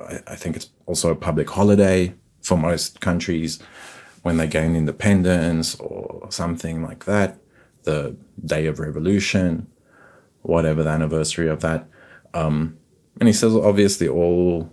I, 0.06 0.32
I 0.32 0.36
think 0.36 0.56
it's 0.56 0.70
also 0.86 1.10
a 1.10 1.16
public 1.16 1.50
holiday 1.50 2.14
for 2.42 2.56
most 2.56 3.00
countries 3.00 3.58
when 4.22 4.36
they 4.38 4.46
gain 4.46 4.74
independence 4.74 5.76
or 5.76 6.26
something 6.30 6.82
like 6.82 7.04
that, 7.04 7.38
the 7.84 8.16
day 8.44 8.66
of 8.66 8.80
revolution, 8.80 9.68
whatever 10.42 10.82
the 10.82 10.90
anniversary 10.90 11.48
of 11.48 11.60
that. 11.60 11.88
Um, 12.34 12.76
and 13.20 13.28
he 13.28 13.32
says, 13.32 13.54
obviously, 13.54 14.08
all 14.08 14.72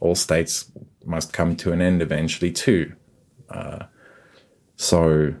all 0.00 0.14
states 0.14 0.70
must 1.04 1.32
come 1.32 1.56
to 1.56 1.72
an 1.72 1.80
end 1.80 2.02
eventually 2.02 2.52
too. 2.52 2.94
Uh, 3.48 3.86
so, 4.76 5.34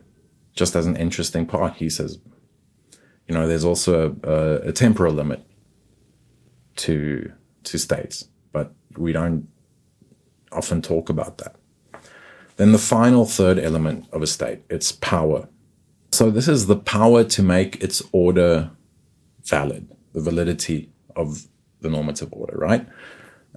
just 0.54 0.74
as 0.74 0.86
an 0.86 0.96
interesting 0.96 1.46
part, 1.46 1.74
he 1.74 1.90
says, 1.90 2.18
you 3.28 3.34
know, 3.34 3.46
there's 3.46 3.64
also 3.64 4.16
a, 4.22 4.30
a, 4.30 4.54
a 4.68 4.72
temporal 4.72 5.12
limit 5.12 5.44
to 6.76 7.32
to 7.64 7.78
states, 7.78 8.28
but 8.56 8.72
we 8.96 9.12
don't 9.12 9.46
often 10.50 10.80
talk 10.80 11.10
about 11.10 11.36
that. 11.36 11.56
Then 12.56 12.72
the 12.72 12.78
final 12.78 13.26
third 13.26 13.58
element 13.58 14.08
of 14.14 14.22
a 14.22 14.26
state, 14.26 14.60
it's 14.70 14.92
power. 14.92 15.46
So 16.10 16.30
this 16.30 16.48
is 16.48 16.66
the 16.66 16.82
power 16.96 17.22
to 17.22 17.42
make 17.42 17.82
its 17.84 18.02
order 18.12 18.70
valid, 19.44 19.94
the 20.14 20.22
validity 20.22 20.90
of 21.14 21.48
the 21.82 21.90
normative 21.90 22.32
order, 22.32 22.56
right? 22.56 22.88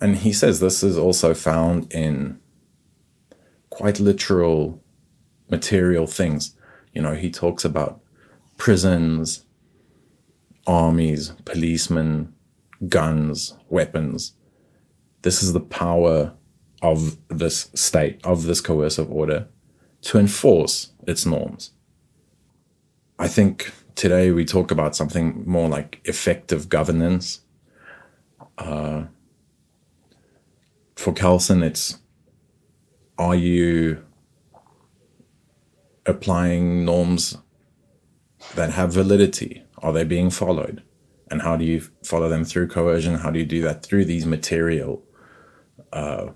And 0.02 0.18
he 0.18 0.34
says 0.34 0.60
this 0.60 0.84
is 0.84 0.98
also 0.98 1.34
found 1.34 1.94
in 1.94 2.42
quite 3.70 4.02
literal 4.02 4.84
material 5.50 6.08
things. 6.08 6.58
You 6.94 7.02
know, 7.04 7.16
he 7.16 7.32
talks 7.32 7.64
about 7.64 8.02
prisons, 8.58 9.46
armies, 10.68 11.30
policemen, 11.46 12.34
guns, 12.90 13.58
weapons. 13.70 14.34
This 15.22 15.44
is 15.44 15.54
the 15.54 15.60
power 15.60 16.34
of 16.82 17.18
this 17.28 17.70
state, 17.76 18.26
of 18.26 18.44
this 18.44 18.62
coercive 18.62 19.12
order, 19.12 19.48
to 20.02 20.18
enforce 20.18 20.92
its 21.08 21.26
norms. 21.26 21.72
I 23.18 23.28
think 23.28 23.74
today 23.96 24.32
we 24.32 24.46
talk 24.46 24.72
about 24.72 24.96
something 24.96 25.44
more 25.46 25.68
like 25.68 26.00
effective 26.06 26.70
governance. 26.70 27.42
Uh, 28.58 29.06
for 30.96 31.14
Kelsen, 31.14 31.64
it's 31.64 32.00
are 33.18 33.36
you 33.36 34.06
applying 36.06 36.86
norms 36.86 37.38
that 38.56 38.72
have 38.72 38.94
validity? 38.94 39.64
Are 39.80 39.92
they 39.92 40.06
being 40.06 40.30
followed? 40.30 40.82
And 41.30 41.42
how 41.42 41.58
do 41.58 41.66
you 41.66 41.82
follow 42.04 42.30
them 42.30 42.46
through 42.46 42.70
coercion? 42.70 43.16
How 43.16 43.32
do 43.32 43.40
you 43.40 43.46
do 43.46 43.62
that 43.62 43.84
through 43.84 44.06
these 44.06 44.26
material 44.26 45.04
uh, 45.94 46.28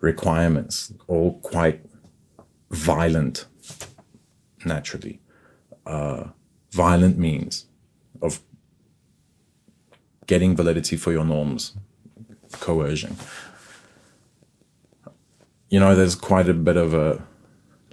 requirements, 0.00 0.92
all 1.06 1.38
quite 1.40 1.84
violent, 2.70 3.46
naturally? 4.64 5.20
Uh, 5.86 6.28
violent 6.70 7.18
means 7.18 7.66
of 8.20 8.40
getting 10.26 10.54
validity 10.54 10.96
for 10.96 11.12
your 11.12 11.24
norms 11.24 11.74
coercion. 12.52 13.16
You 15.70 15.80
know, 15.80 15.94
there's 15.94 16.14
quite 16.14 16.48
a 16.48 16.54
bit 16.54 16.76
of 16.76 16.94
a 16.94 17.22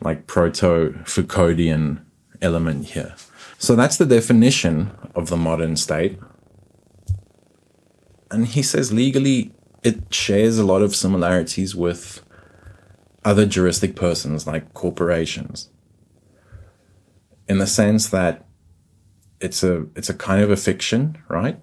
like 0.01 0.27
proto 0.27 0.93
Foucauldian 1.03 2.03
element 2.41 2.87
here. 2.87 3.15
So 3.57 3.75
that's 3.75 3.97
the 3.97 4.05
definition 4.05 4.91
of 5.15 5.29
the 5.29 5.37
modern 5.37 5.75
state. 5.75 6.19
And 8.31 8.47
he 8.47 8.61
says 8.61 8.91
legally 8.91 9.53
it 9.85 10.11
shares 10.11 10.57
a 10.57 10.65
lot 10.65 10.81
of 10.81 10.95
similarities 10.95 11.75
with 11.75 12.23
other 13.23 13.45
juristic 13.45 13.95
persons 13.95 14.47
like 14.47 14.73
corporations. 14.73 15.69
In 17.47 17.59
the 17.59 17.67
sense 17.67 18.09
that 18.09 18.45
it's 19.39 19.63
a 19.63 19.85
it's 19.95 20.09
a 20.09 20.15
kind 20.15 20.41
of 20.41 20.49
a 20.49 20.57
fiction, 20.57 21.19
right? 21.27 21.59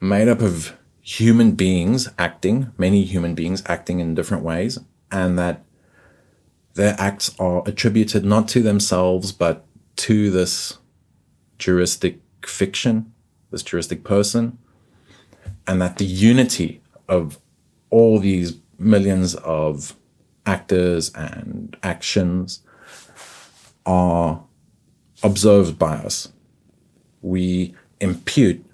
Made 0.00 0.28
up 0.28 0.40
of 0.40 0.78
human 1.02 1.52
beings 1.52 2.08
acting, 2.18 2.72
many 2.78 3.04
human 3.04 3.34
beings 3.34 3.62
acting 3.66 4.00
in 4.00 4.14
different 4.14 4.42
ways, 4.42 4.78
and 5.12 5.38
that 5.38 5.62
their 6.72 6.96
acts 6.98 7.34
are 7.38 7.62
attributed 7.66 8.24
not 8.24 8.48
to 8.48 8.62
themselves, 8.62 9.30
but 9.30 9.66
to 9.96 10.30
this 10.30 10.78
juristic 11.58 12.20
fiction, 12.46 13.12
this 13.50 13.62
juristic 13.62 14.04
person, 14.04 14.56
and 15.66 15.80
that 15.80 15.98
the 15.98 16.04
unity 16.04 16.82
of 17.08 17.38
all 17.90 18.18
these 18.18 18.58
millions 18.78 19.34
of 19.36 19.94
actors 20.46 21.12
and 21.14 21.76
actions 21.82 22.62
are 23.84 24.42
observed 25.22 25.78
by 25.78 25.96
us. 25.96 26.32
We 27.22 27.74
impute 28.00 28.64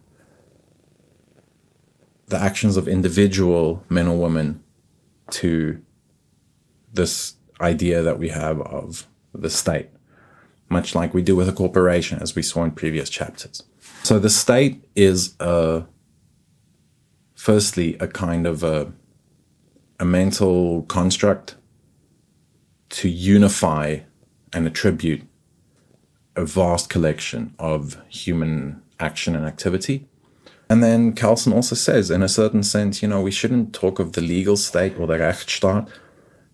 the 2.26 2.38
actions 2.38 2.76
of 2.76 2.88
individual 2.88 3.84
men 3.88 4.08
or 4.08 4.18
women 4.18 4.62
to 5.30 5.82
this 6.92 7.34
idea 7.60 8.02
that 8.02 8.18
we 8.18 8.28
have 8.28 8.60
of 8.60 9.06
the 9.32 9.50
state. 9.50 9.88
much 10.68 10.94
like 10.94 11.14
we 11.14 11.22
do 11.22 11.36
with 11.36 11.48
a 11.48 11.52
corporation, 11.52 12.18
as 12.20 12.34
we 12.34 12.42
saw 12.42 12.64
in 12.64 12.70
previous 12.72 13.08
chapters. 13.08 13.62
So 14.02 14.18
the 14.18 14.30
state 14.30 14.84
is 14.94 15.34
a, 15.40 15.84
firstly, 17.46 17.96
a 18.00 18.08
kind 18.08 18.44
of 18.44 18.64
a, 18.64 18.92
a 20.00 20.04
mental 20.04 20.82
construct 20.88 21.54
to 22.88 23.08
unify 23.08 24.00
and 24.52 24.66
attribute 24.66 25.22
a 26.34 26.44
vast 26.44 26.90
collection 26.90 27.54
of 27.60 28.02
human 28.08 28.82
action 28.98 29.36
and 29.36 29.46
activity. 29.46 30.08
And 30.68 30.82
then 30.82 31.14
Kelsen 31.14 31.54
also 31.54 31.76
says, 31.76 32.10
in 32.10 32.20
a 32.20 32.28
certain 32.28 32.64
sense, 32.64 33.00
you 33.00 33.06
know, 33.06 33.20
we 33.20 33.30
shouldn't 33.30 33.72
talk 33.72 34.00
of 34.00 34.14
the 34.14 34.20
legal 34.20 34.56
state 34.56 34.98
or 34.98 35.06
the 35.06 35.18
Rechtsstaat, 35.18 35.88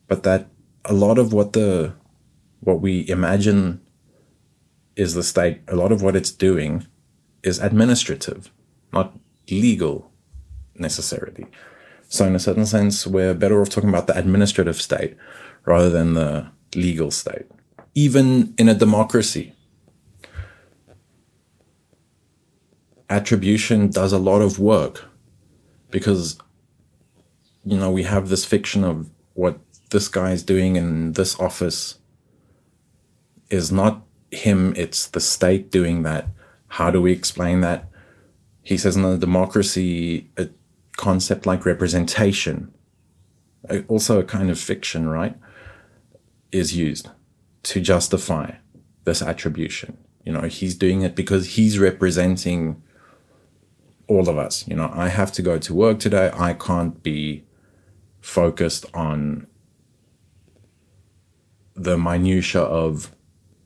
but 0.08 0.24
that 0.24 0.50
a 0.84 0.92
lot 0.92 1.16
of 1.16 1.32
what 1.32 1.54
the 1.54 1.94
what 2.60 2.82
we 2.82 3.08
imagine 3.08 3.80
is 4.94 5.14
the 5.14 5.22
state, 5.22 5.62
a 5.68 5.74
lot 5.74 5.90
of 5.90 6.02
what 6.02 6.14
it's 6.14 6.30
doing 6.30 6.86
is 7.42 7.58
administrative, 7.60 8.52
not 8.92 9.18
legal 9.48 10.11
necessarily. 10.82 11.46
So, 12.08 12.26
in 12.26 12.34
a 12.34 12.38
certain 12.38 12.66
sense, 12.66 13.06
we're 13.06 13.32
better 13.32 13.62
off 13.62 13.70
talking 13.70 13.88
about 13.88 14.06
the 14.06 14.18
administrative 14.18 14.80
state 14.80 15.16
rather 15.64 15.88
than 15.88 16.12
the 16.14 16.50
legal 16.74 17.10
state. 17.10 17.46
Even 17.94 18.54
in 18.58 18.68
a 18.68 18.74
democracy, 18.74 19.54
attribution 23.08 23.88
does 23.88 24.12
a 24.12 24.18
lot 24.18 24.42
of 24.42 24.58
work 24.58 25.04
because, 25.90 26.38
you 27.64 27.78
know, 27.78 27.90
we 27.90 28.02
have 28.02 28.28
this 28.28 28.44
fiction 28.44 28.84
of 28.84 29.08
what 29.34 29.58
this 29.90 30.08
guy 30.08 30.32
is 30.32 30.42
doing 30.42 30.76
in 30.76 31.12
this 31.12 31.38
office 31.38 31.98
is 33.50 33.70
not 33.70 34.02
him, 34.30 34.72
it's 34.76 35.06
the 35.06 35.20
state 35.20 35.70
doing 35.70 36.02
that. 36.02 36.26
How 36.68 36.90
do 36.90 37.00
we 37.00 37.12
explain 37.12 37.60
that? 37.60 37.88
He 38.62 38.78
says 38.78 38.96
in 38.96 39.04
a 39.04 39.18
democracy, 39.18 40.30
a 40.36 40.48
concept 40.96 41.46
like 41.46 41.64
representation, 41.64 42.72
also 43.88 44.20
a 44.20 44.24
kind 44.24 44.50
of 44.50 44.58
fiction, 44.58 45.08
right, 45.08 45.36
is 46.50 46.76
used 46.76 47.08
to 47.62 47.80
justify 47.80 48.52
this 49.04 49.22
attribution. 49.22 49.96
You 50.24 50.32
know, 50.32 50.42
he's 50.42 50.74
doing 50.74 51.02
it 51.02 51.14
because 51.14 51.54
he's 51.54 51.78
representing 51.78 52.82
all 54.08 54.28
of 54.28 54.38
us. 54.38 54.66
You 54.68 54.76
know, 54.76 54.90
I 54.94 55.08
have 55.08 55.32
to 55.32 55.42
go 55.42 55.58
to 55.58 55.74
work 55.74 55.98
today. 55.98 56.30
I 56.34 56.54
can't 56.54 57.02
be 57.02 57.44
focused 58.20 58.86
on 58.94 59.46
the 61.74 61.96
minutia 61.96 62.60
of 62.60 63.14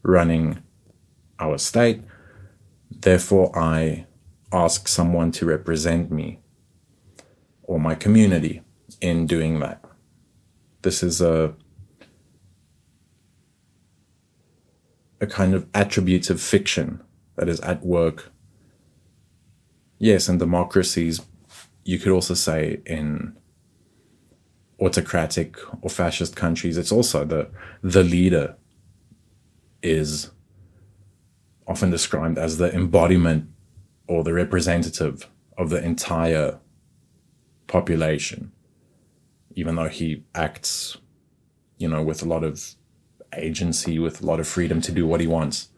running 0.03 0.63
our 1.39 1.59
state. 1.59 2.03
Therefore, 2.91 3.57
I 3.59 4.07
ask 4.53 4.89
someone 4.89 5.33
to 5.33 5.45
represent 5.45 6.11
me 6.11 6.41
or 7.67 7.79
my 7.79 7.95
community 7.95 8.63
in 9.01 9.27
doing 9.27 9.61
that. 9.61 9.85
This 10.83 11.03
is 11.03 11.21
a 11.21 11.55
a 15.21 15.27
kind 15.27 15.55
of 15.55 15.67
attributes 15.75 16.31
of 16.31 16.41
fiction 16.41 17.03
that 17.37 17.49
is 17.49 17.61
at 17.61 17.85
work. 17.85 18.31
Yes, 19.99 20.29
in 20.29 20.39
democracies, 20.39 21.23
you 21.85 21.99
could 21.99 22.13
also 22.13 22.35
say 22.35 22.81
in 22.85 23.37
autocratic 24.81 25.57
or 25.83 25.89
fascist 25.89 26.37
countries, 26.37 26.77
it's 26.77 26.93
also 26.93 27.25
the 27.25 27.49
the 27.83 28.05
leader 28.05 28.57
is 29.83 30.31
often 31.67 31.91
described 31.91 32.39
as 32.39 32.59
the 32.59 32.73
embodiment 32.75 33.49
or 34.07 34.23
the 34.23 34.33
representative 34.33 35.29
of 35.59 35.71
the 35.71 35.83
entire 35.83 36.61
population, 37.67 38.53
even 39.55 39.77
though 39.77 39.89
he 39.89 40.25
acts, 40.35 40.97
you 41.79 41.89
know, 41.89 42.03
with 42.03 42.23
a 42.23 42.27
lot 42.27 42.45
of 42.45 42.75
agency, 43.37 43.99
with 43.99 44.23
a 44.23 44.27
lot 44.27 44.41
of 44.41 44.47
freedom 44.47 44.81
to 44.81 44.93
do 44.93 45.07
what 45.07 45.21
he 45.21 45.27
wants. 45.27 45.69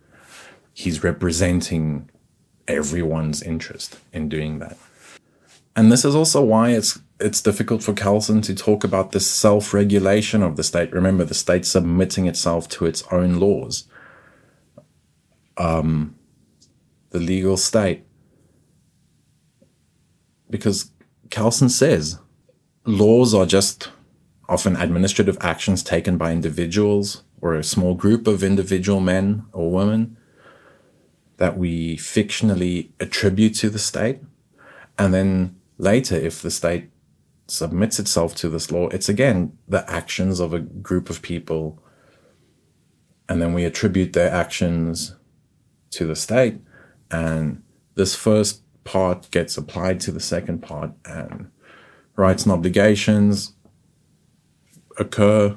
He's 0.73 1.03
representing 1.03 2.11
everyone's 2.67 3.43
interest 3.43 3.99
in 4.13 4.29
doing 4.29 4.59
that. 4.59 4.77
And 5.75 5.91
this 5.93 6.05
is 6.05 6.15
also 6.15 6.43
why 6.43 6.71
it's 6.71 7.01
it's 7.21 7.41
difficult 7.41 7.83
for 7.83 7.93
Kelsen 7.93 8.43
to 8.45 8.55
talk 8.55 8.85
about 8.85 9.11
the 9.11 9.19
self-regulation 9.19 10.43
of 10.43 10.57
the 10.57 10.63
state. 10.63 10.93
Remember, 10.93 11.25
the 11.25 11.35
state 11.35 11.67
submitting 11.67 12.27
itself 12.27 12.69
to 12.71 12.87
its 12.87 13.03
own 13.11 13.41
laws. 13.41 13.89
Um, 15.57 16.15
the 17.11 17.19
legal 17.19 17.57
state. 17.57 18.05
Because 20.49 20.93
Kelsen 21.31 21.71
says 21.71 22.19
laws 22.85 23.35
are 23.35 23.47
just 23.47 23.91
often 24.49 24.77
administrative 24.77 25.37
actions 25.41 25.83
taken 25.83 26.17
by 26.17 26.33
individuals 26.33 27.23
or 27.41 27.55
a 27.55 27.63
small 27.63 27.95
group 27.95 28.27
of 28.27 28.43
individual 28.43 29.01
men 29.01 29.45
or 29.53 29.71
women 29.71 30.17
that 31.37 31.57
we 31.57 31.97
fictionally 31.97 32.91
attribute 32.99 33.55
to 33.55 33.71
the 33.71 33.79
state. 33.79 34.21
And 34.99 35.15
then 35.15 35.57
later, 35.77 36.17
if 36.17 36.43
the 36.43 36.51
state 36.51 36.91
submits 37.47 37.99
itself 37.99 38.35
to 38.37 38.49
this 38.49 38.73
law, 38.73 38.89
it's 38.89 39.09
again 39.09 39.57
the 39.69 39.89
actions 39.91 40.41
of 40.41 40.53
a 40.53 40.59
group 40.61 41.11
of 41.11 41.23
people. 41.23 41.83
And 43.29 43.41
then 43.41 43.53
we 43.53 43.65
attribute 43.65 44.15
their 44.15 44.33
actions 44.33 45.15
to 45.91 46.07
the 46.07 46.17
state. 46.17 46.59
And 47.11 47.63
this 47.95 48.15
first 48.15 48.63
part 48.89 49.31
gets 49.31 49.59
applied 49.59 50.01
to 50.01 50.11
the 50.11 50.21
second 50.21 50.63
part, 50.63 50.93
and 51.05 51.51
rights 52.17 52.45
and 52.45 52.53
obligations 52.53 53.53
occur, 54.99 55.55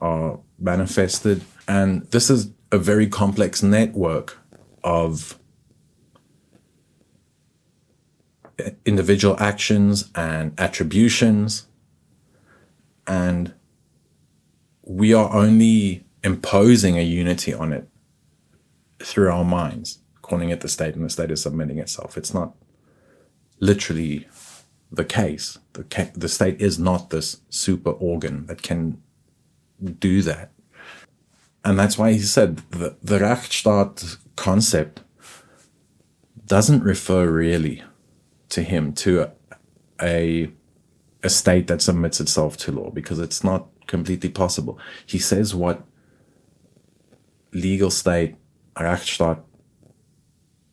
are 0.00 0.38
manifested. 0.58 1.42
And 1.66 2.02
this 2.10 2.28
is 2.28 2.50
a 2.70 2.76
very 2.76 3.08
complex 3.08 3.62
network 3.62 4.36
of 4.84 5.38
individual 8.84 9.34
actions 9.38 10.10
and 10.14 10.52
attributions. 10.60 11.66
And 13.06 13.54
we 14.82 15.14
are 15.14 15.32
only 15.32 16.04
imposing 16.22 16.98
a 16.98 17.02
unity 17.02 17.54
on 17.54 17.72
it 17.72 17.88
through 18.98 19.30
our 19.30 19.44
minds, 19.44 20.00
calling 20.28 20.50
it 20.50 20.60
the 20.60 20.68
state, 20.68 20.94
and 20.94 21.04
the 21.04 21.10
state 21.10 21.30
is 21.30 21.42
submitting 21.42 21.78
itself. 21.78 22.16
It's 22.16 22.34
not 22.34 22.54
literally 23.60 24.28
the 24.90 25.04
case. 25.04 25.58
The, 25.72 25.84
ca- 25.84 26.12
the 26.14 26.28
state 26.28 26.60
is 26.60 26.78
not 26.78 27.10
this 27.10 27.40
super 27.48 27.90
organ 27.90 28.46
that 28.46 28.62
can 28.62 29.02
do 29.98 30.22
that. 30.22 30.50
And 31.64 31.78
that's 31.78 31.98
why 31.98 32.12
he 32.12 32.20
said 32.20 32.58
the, 32.70 32.96
the 33.02 33.18
Rechtsstaat 33.18 34.18
concept 34.36 35.02
doesn't 36.46 36.82
refer 36.82 37.30
really 37.30 37.82
to 38.48 38.62
him 38.62 38.92
to 38.94 39.30
a 40.00 40.50
a 41.22 41.28
state 41.28 41.66
that 41.66 41.82
submits 41.82 42.20
itself 42.20 42.56
to 42.56 42.70
law 42.70 42.90
because 42.90 43.18
it's 43.18 43.42
not 43.42 43.66
completely 43.88 44.28
possible. 44.28 44.78
He 45.04 45.18
says 45.18 45.52
what 45.54 45.82
legal 47.52 47.90
state 47.90 48.36
Rechtsstaat 48.76 49.42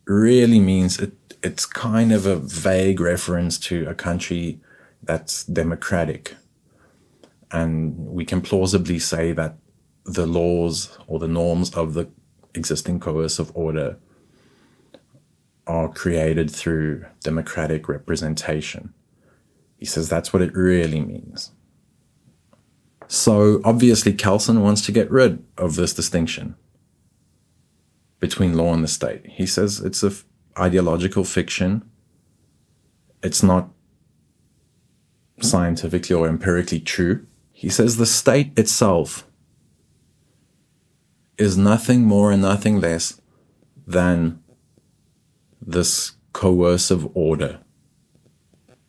really 0.06 0.60
means 0.60 0.98
it 0.98 1.12
it's 1.42 1.66
kind 1.66 2.12
of 2.12 2.26
a 2.26 2.36
vague 2.36 2.98
reference 2.98 3.58
to 3.58 3.86
a 3.88 3.94
country 3.94 4.60
that's 5.02 5.44
democratic. 5.44 6.34
And 7.52 7.96
we 8.08 8.24
can 8.24 8.40
plausibly 8.40 8.98
say 8.98 9.32
that 9.32 9.56
the 10.04 10.26
laws 10.26 10.98
or 11.06 11.18
the 11.18 11.28
norms 11.28 11.70
of 11.74 11.94
the 11.94 12.08
existing 12.54 12.98
coercive 13.00 13.52
order 13.54 13.98
are 15.66 15.88
created 15.88 16.50
through 16.50 17.04
democratic 17.22 17.88
representation. 17.88 18.92
He 19.76 19.84
says 19.84 20.08
that's 20.08 20.32
what 20.32 20.42
it 20.42 20.54
really 20.56 21.00
means. 21.00 21.52
So 23.08 23.60
obviously, 23.64 24.12
Kelsen 24.14 24.62
wants 24.62 24.84
to 24.86 24.92
get 24.92 25.10
rid 25.10 25.44
of 25.56 25.76
this 25.76 25.94
distinction 25.94 26.56
between 28.20 28.56
law 28.56 28.72
and 28.72 28.82
the 28.82 28.88
state. 28.88 29.26
He 29.26 29.46
says 29.46 29.80
it's 29.80 30.02
a 30.02 30.08
f- 30.08 30.24
ideological 30.58 31.24
fiction. 31.24 31.88
It's 33.22 33.42
not 33.42 33.70
scientifically 35.40 36.14
or 36.14 36.28
empirically 36.28 36.80
true. 36.80 37.26
He 37.52 37.68
says 37.68 37.96
the 37.96 38.06
state 38.06 38.58
itself 38.58 39.26
is 41.38 41.56
nothing 41.56 42.04
more 42.04 42.32
and 42.32 42.42
nothing 42.42 42.80
less 42.80 43.20
than 43.86 44.42
this 45.60 46.12
coercive 46.32 47.08
order, 47.14 47.60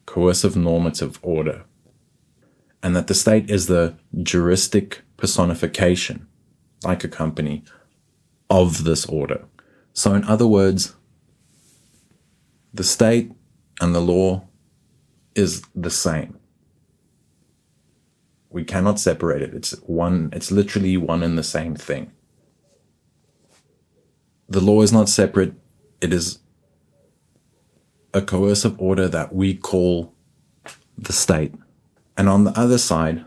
coercive 0.05 0.55
normative 0.55 1.19
order, 1.21 1.65
and 2.81 2.95
that 2.95 3.07
the 3.07 3.13
state 3.13 3.49
is 3.49 3.67
the 3.67 3.95
juristic 4.21 5.01
personification, 5.17 6.27
like 6.83 7.03
a 7.03 7.07
company, 7.07 7.63
of 8.49 8.83
this 8.83 9.05
order. 9.05 9.45
So, 9.93 10.13
in 10.13 10.23
other 10.25 10.47
words, 10.47 10.95
the 12.73 12.83
state 12.83 13.31
and 13.81 13.95
the 13.95 14.01
law 14.01 14.47
is 15.35 15.63
the 15.75 15.89
same. 15.89 16.37
We 18.49 18.63
cannot 18.63 18.99
separate 18.99 19.41
it. 19.41 19.53
It's 19.53 19.71
one, 19.85 20.29
it's 20.31 20.51
literally 20.51 20.97
one 20.97 21.23
and 21.23 21.37
the 21.37 21.43
same 21.43 21.75
thing. 21.75 22.11
The 24.49 24.61
law 24.61 24.81
is 24.81 24.93
not 24.93 25.09
separate. 25.09 25.53
It 25.99 26.13
is 26.13 26.39
a 28.13 28.21
coercive 28.21 28.79
order 28.79 29.07
that 29.07 29.33
we 29.33 29.53
call 29.55 30.13
the 30.97 31.13
state. 31.13 31.53
And 32.17 32.29
on 32.29 32.45
the 32.45 32.57
other 32.57 32.77
side, 32.77 33.25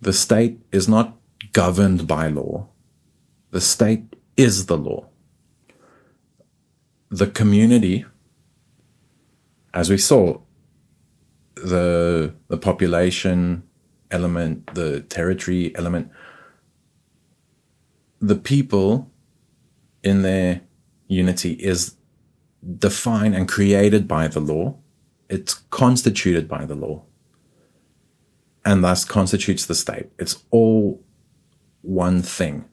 the 0.00 0.12
state 0.12 0.60
is 0.72 0.88
not 0.88 1.16
governed 1.52 2.06
by 2.06 2.28
law. 2.28 2.69
The 3.50 3.60
state 3.60 4.16
is 4.36 4.66
the 4.66 4.78
law. 4.78 5.06
The 7.10 7.26
community, 7.26 8.04
as 9.74 9.90
we 9.90 9.98
saw, 9.98 10.40
the, 11.56 12.34
the 12.48 12.56
population 12.56 13.64
element, 14.10 14.74
the 14.74 15.00
territory 15.02 15.74
element, 15.76 16.10
the 18.20 18.36
people 18.36 19.10
in 20.02 20.22
their 20.22 20.62
unity 21.08 21.52
is 21.54 21.96
defined 22.78 23.34
and 23.34 23.48
created 23.48 24.06
by 24.06 24.28
the 24.28 24.40
law. 24.40 24.76
It's 25.28 25.54
constituted 25.70 26.48
by 26.48 26.64
the 26.64 26.74
law 26.74 27.04
and 28.64 28.84
thus 28.84 29.04
constitutes 29.04 29.66
the 29.66 29.74
state. 29.74 30.06
It's 30.18 30.44
all 30.50 31.02
one 31.82 32.22
thing. 32.22 32.66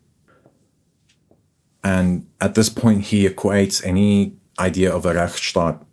And 1.83 2.27
at 2.41 2.55
this 2.55 2.69
point, 2.69 3.05
he 3.05 3.27
equates 3.27 3.85
any 3.85 4.35
idea 4.59 4.93
of 4.93 5.05
a 5.05 5.13
Rechtsstaat 5.13 5.83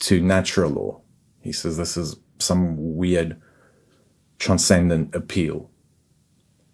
to 0.00 0.20
natural 0.20 0.70
law. 0.70 1.00
He 1.40 1.52
says 1.52 1.76
this 1.76 1.96
is 1.96 2.16
some 2.38 2.96
weird 2.96 3.40
transcendent 4.38 5.14
appeal 5.14 5.70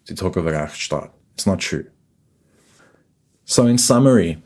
to 0.05 0.15
talk 0.15 0.35
of 0.37 0.47
a 0.47 0.51
Rechtsstaat. 0.51 1.11
It's 1.35 1.45
not 1.45 1.59
true. 1.59 1.89
So, 3.45 3.67
in 3.67 3.77
summary, 3.77 4.41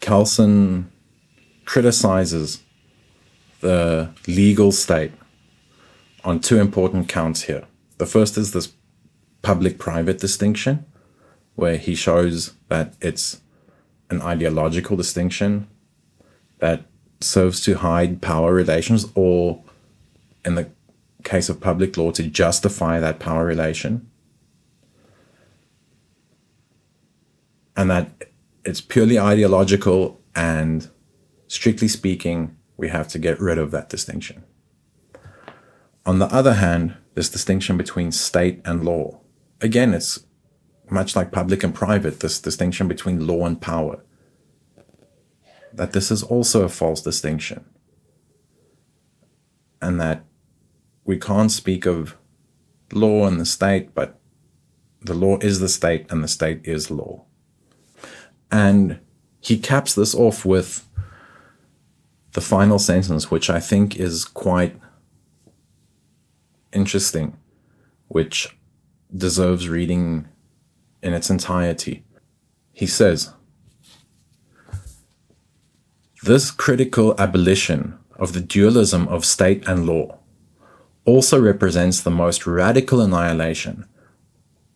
Kelsen 0.00 0.86
criticizes 1.64 2.62
the 3.60 4.10
legal 4.26 4.70
state 4.72 5.12
on 6.24 6.40
two 6.40 6.58
important 6.58 7.08
counts 7.08 7.42
here. 7.42 7.64
The 7.98 8.06
first 8.06 8.36
is 8.36 8.52
this 8.52 8.72
public 9.42 9.78
private 9.78 10.18
distinction, 10.18 10.84
where 11.54 11.76
he 11.76 11.94
shows 11.94 12.54
that 12.68 12.94
it's 13.00 13.40
an 14.10 14.20
ideological 14.22 14.96
distinction 14.96 15.68
that 16.58 16.84
serves 17.20 17.60
to 17.62 17.74
hide 17.74 18.20
power 18.20 18.52
relations, 18.52 19.06
or 19.14 19.62
in 20.44 20.54
the 20.56 20.70
case 21.22 21.48
of 21.48 21.60
public 21.60 21.96
law, 21.96 22.10
to 22.10 22.22
justify 22.24 23.00
that 23.00 23.18
power 23.18 23.44
relation. 23.44 24.10
And 27.76 27.90
that 27.90 28.10
it's 28.64 28.80
purely 28.80 29.18
ideological, 29.18 30.20
and 30.34 30.88
strictly 31.48 31.88
speaking, 31.88 32.56
we 32.76 32.88
have 32.88 33.08
to 33.08 33.18
get 33.18 33.40
rid 33.40 33.58
of 33.58 33.70
that 33.70 33.88
distinction. 33.88 34.44
On 36.06 36.18
the 36.18 36.26
other 36.26 36.54
hand, 36.54 36.96
this 37.14 37.28
distinction 37.28 37.76
between 37.76 38.12
state 38.12 38.60
and 38.64 38.84
law. 38.84 39.20
Again, 39.60 39.94
it's 39.94 40.26
much 40.90 41.16
like 41.16 41.32
public 41.32 41.62
and 41.62 41.74
private, 41.74 42.20
this 42.20 42.38
distinction 42.38 42.88
between 42.88 43.26
law 43.26 43.46
and 43.46 43.60
power. 43.60 44.02
That 45.72 45.92
this 45.92 46.10
is 46.10 46.22
also 46.22 46.64
a 46.64 46.68
false 46.68 47.00
distinction. 47.00 47.64
And 49.80 50.00
that 50.00 50.24
we 51.04 51.18
can't 51.18 51.50
speak 51.50 51.86
of 51.86 52.16
law 52.92 53.26
and 53.26 53.40
the 53.40 53.46
state, 53.46 53.94
but 53.94 54.18
the 55.00 55.14
law 55.14 55.38
is 55.38 55.60
the 55.60 55.68
state 55.68 56.06
and 56.10 56.22
the 56.22 56.28
state 56.28 56.60
is 56.64 56.90
law. 56.90 57.24
And 58.50 59.00
he 59.40 59.58
caps 59.58 59.94
this 59.94 60.14
off 60.14 60.44
with 60.44 60.88
the 62.32 62.40
final 62.40 62.78
sentence, 62.78 63.30
which 63.30 63.50
I 63.50 63.60
think 63.60 63.96
is 63.96 64.24
quite 64.24 64.76
interesting, 66.72 67.36
which 68.08 68.56
deserves 69.14 69.68
reading 69.68 70.28
in 71.04 71.12
its 71.12 71.30
entirety. 71.30 72.02
He 72.72 72.86
says, 72.86 73.32
This 76.24 76.50
critical 76.50 77.14
abolition 77.20 77.98
of 78.18 78.32
the 78.32 78.40
dualism 78.40 79.06
of 79.08 79.24
state 79.24 79.68
and 79.68 79.86
law 79.86 80.18
also 81.04 81.38
represents 81.38 82.00
the 82.00 82.10
most 82.10 82.46
radical 82.46 83.00
annihilation 83.00 83.86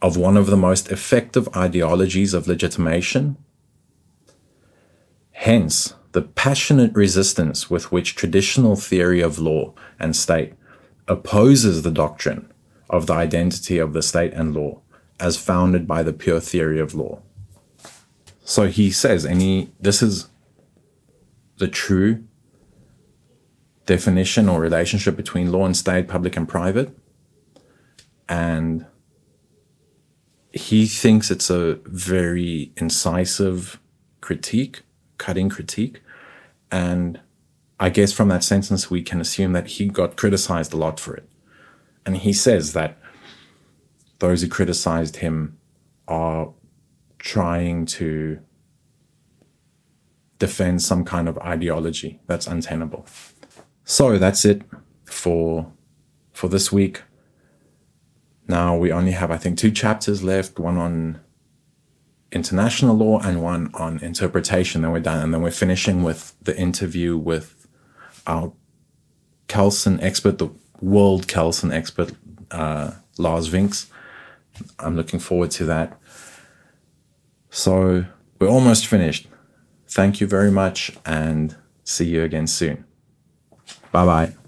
of 0.02 0.16
one 0.16 0.36
of 0.36 0.46
the 0.46 0.56
most 0.56 0.92
effective 0.92 1.48
ideologies 1.56 2.34
of 2.34 2.46
legitimation. 2.46 3.36
Hence, 5.32 5.94
the 6.12 6.22
passionate 6.22 6.94
resistance 6.94 7.70
with 7.70 7.90
which 7.90 8.14
traditional 8.14 8.76
theory 8.76 9.20
of 9.20 9.38
law 9.38 9.72
and 9.98 10.14
state 10.14 10.52
opposes 11.08 11.82
the 11.82 11.90
doctrine 11.90 12.52
of 12.90 13.06
the 13.06 13.14
identity 13.14 13.78
of 13.78 13.92
the 13.94 14.02
state 14.02 14.32
and 14.34 14.54
law 14.54 14.82
as 15.20 15.36
founded 15.36 15.86
by 15.86 16.02
the 16.02 16.12
pure 16.12 16.40
theory 16.40 16.78
of 16.80 16.94
law. 16.94 17.20
So 18.44 18.66
he 18.66 18.90
says, 18.90 19.26
any 19.26 19.72
this 19.80 20.02
is 20.02 20.28
the 21.58 21.68
true 21.68 22.24
definition 23.84 24.48
or 24.48 24.60
relationship 24.60 25.16
between 25.16 25.50
law 25.50 25.64
and 25.64 25.76
state, 25.76 26.08
public 26.08 26.36
and 26.36 26.48
private. 26.48 26.96
And 28.28 28.86
he 30.52 30.86
thinks 30.86 31.30
it's 31.30 31.50
a 31.50 31.74
very 31.84 32.72
incisive 32.76 33.80
critique, 34.20 34.82
cutting 35.16 35.48
critique. 35.48 36.02
And 36.70 37.20
I 37.80 37.90
guess 37.90 38.12
from 38.12 38.28
that 38.28 38.44
sentence, 38.44 38.90
we 38.90 39.02
can 39.02 39.20
assume 39.20 39.52
that 39.52 39.66
he 39.66 39.88
got 39.88 40.16
criticized 40.16 40.72
a 40.72 40.76
lot 40.76 41.00
for 41.00 41.14
it. 41.14 41.28
And 42.04 42.18
he 42.18 42.32
says 42.32 42.72
that 42.74 42.98
those 44.18 44.42
who 44.42 44.48
criticized 44.48 45.16
him 45.16 45.58
are 46.06 46.52
trying 47.18 47.86
to 47.86 48.40
defend 50.38 50.82
some 50.82 51.04
kind 51.04 51.28
of 51.28 51.36
ideology 51.38 52.20
that's 52.26 52.46
untenable. 52.46 53.06
So 53.84 54.18
that's 54.18 54.44
it 54.44 54.62
for 55.04 55.72
for 56.32 56.48
this 56.48 56.70
week. 56.70 57.02
Now 58.46 58.76
we 58.76 58.92
only 58.92 59.12
have 59.12 59.30
I 59.30 59.36
think 59.36 59.58
two 59.58 59.70
chapters 59.70 60.22
left, 60.22 60.58
one 60.58 60.76
on 60.76 61.20
international 62.30 62.96
law 62.96 63.18
and 63.20 63.42
one 63.42 63.70
on 63.74 63.98
interpretation, 64.00 64.82
then 64.82 64.92
we're 64.92 65.00
done. 65.00 65.22
And 65.22 65.32
then 65.32 65.42
we're 65.42 65.50
finishing 65.50 66.02
with 66.02 66.34
the 66.42 66.56
interview 66.58 67.16
with 67.16 67.66
our 68.26 68.52
Kelsen 69.48 70.02
expert, 70.02 70.38
the 70.38 70.50
world 70.80 71.26
Kelsen 71.26 71.72
expert, 71.72 72.12
uh, 72.50 72.92
Lars 73.16 73.48
Vinx. 73.48 73.86
I'm 74.78 74.96
looking 74.96 75.20
forward 75.20 75.50
to 75.52 75.64
that. 75.66 75.98
So 77.50 78.04
we're 78.38 78.48
almost 78.48 78.86
finished. 78.86 79.28
Thank 79.88 80.20
you 80.20 80.26
very 80.26 80.50
much 80.50 80.92
and 81.06 81.56
see 81.84 82.06
you 82.06 82.22
again 82.22 82.46
soon. 82.46 82.84
Bye 83.92 84.04
bye. 84.04 84.47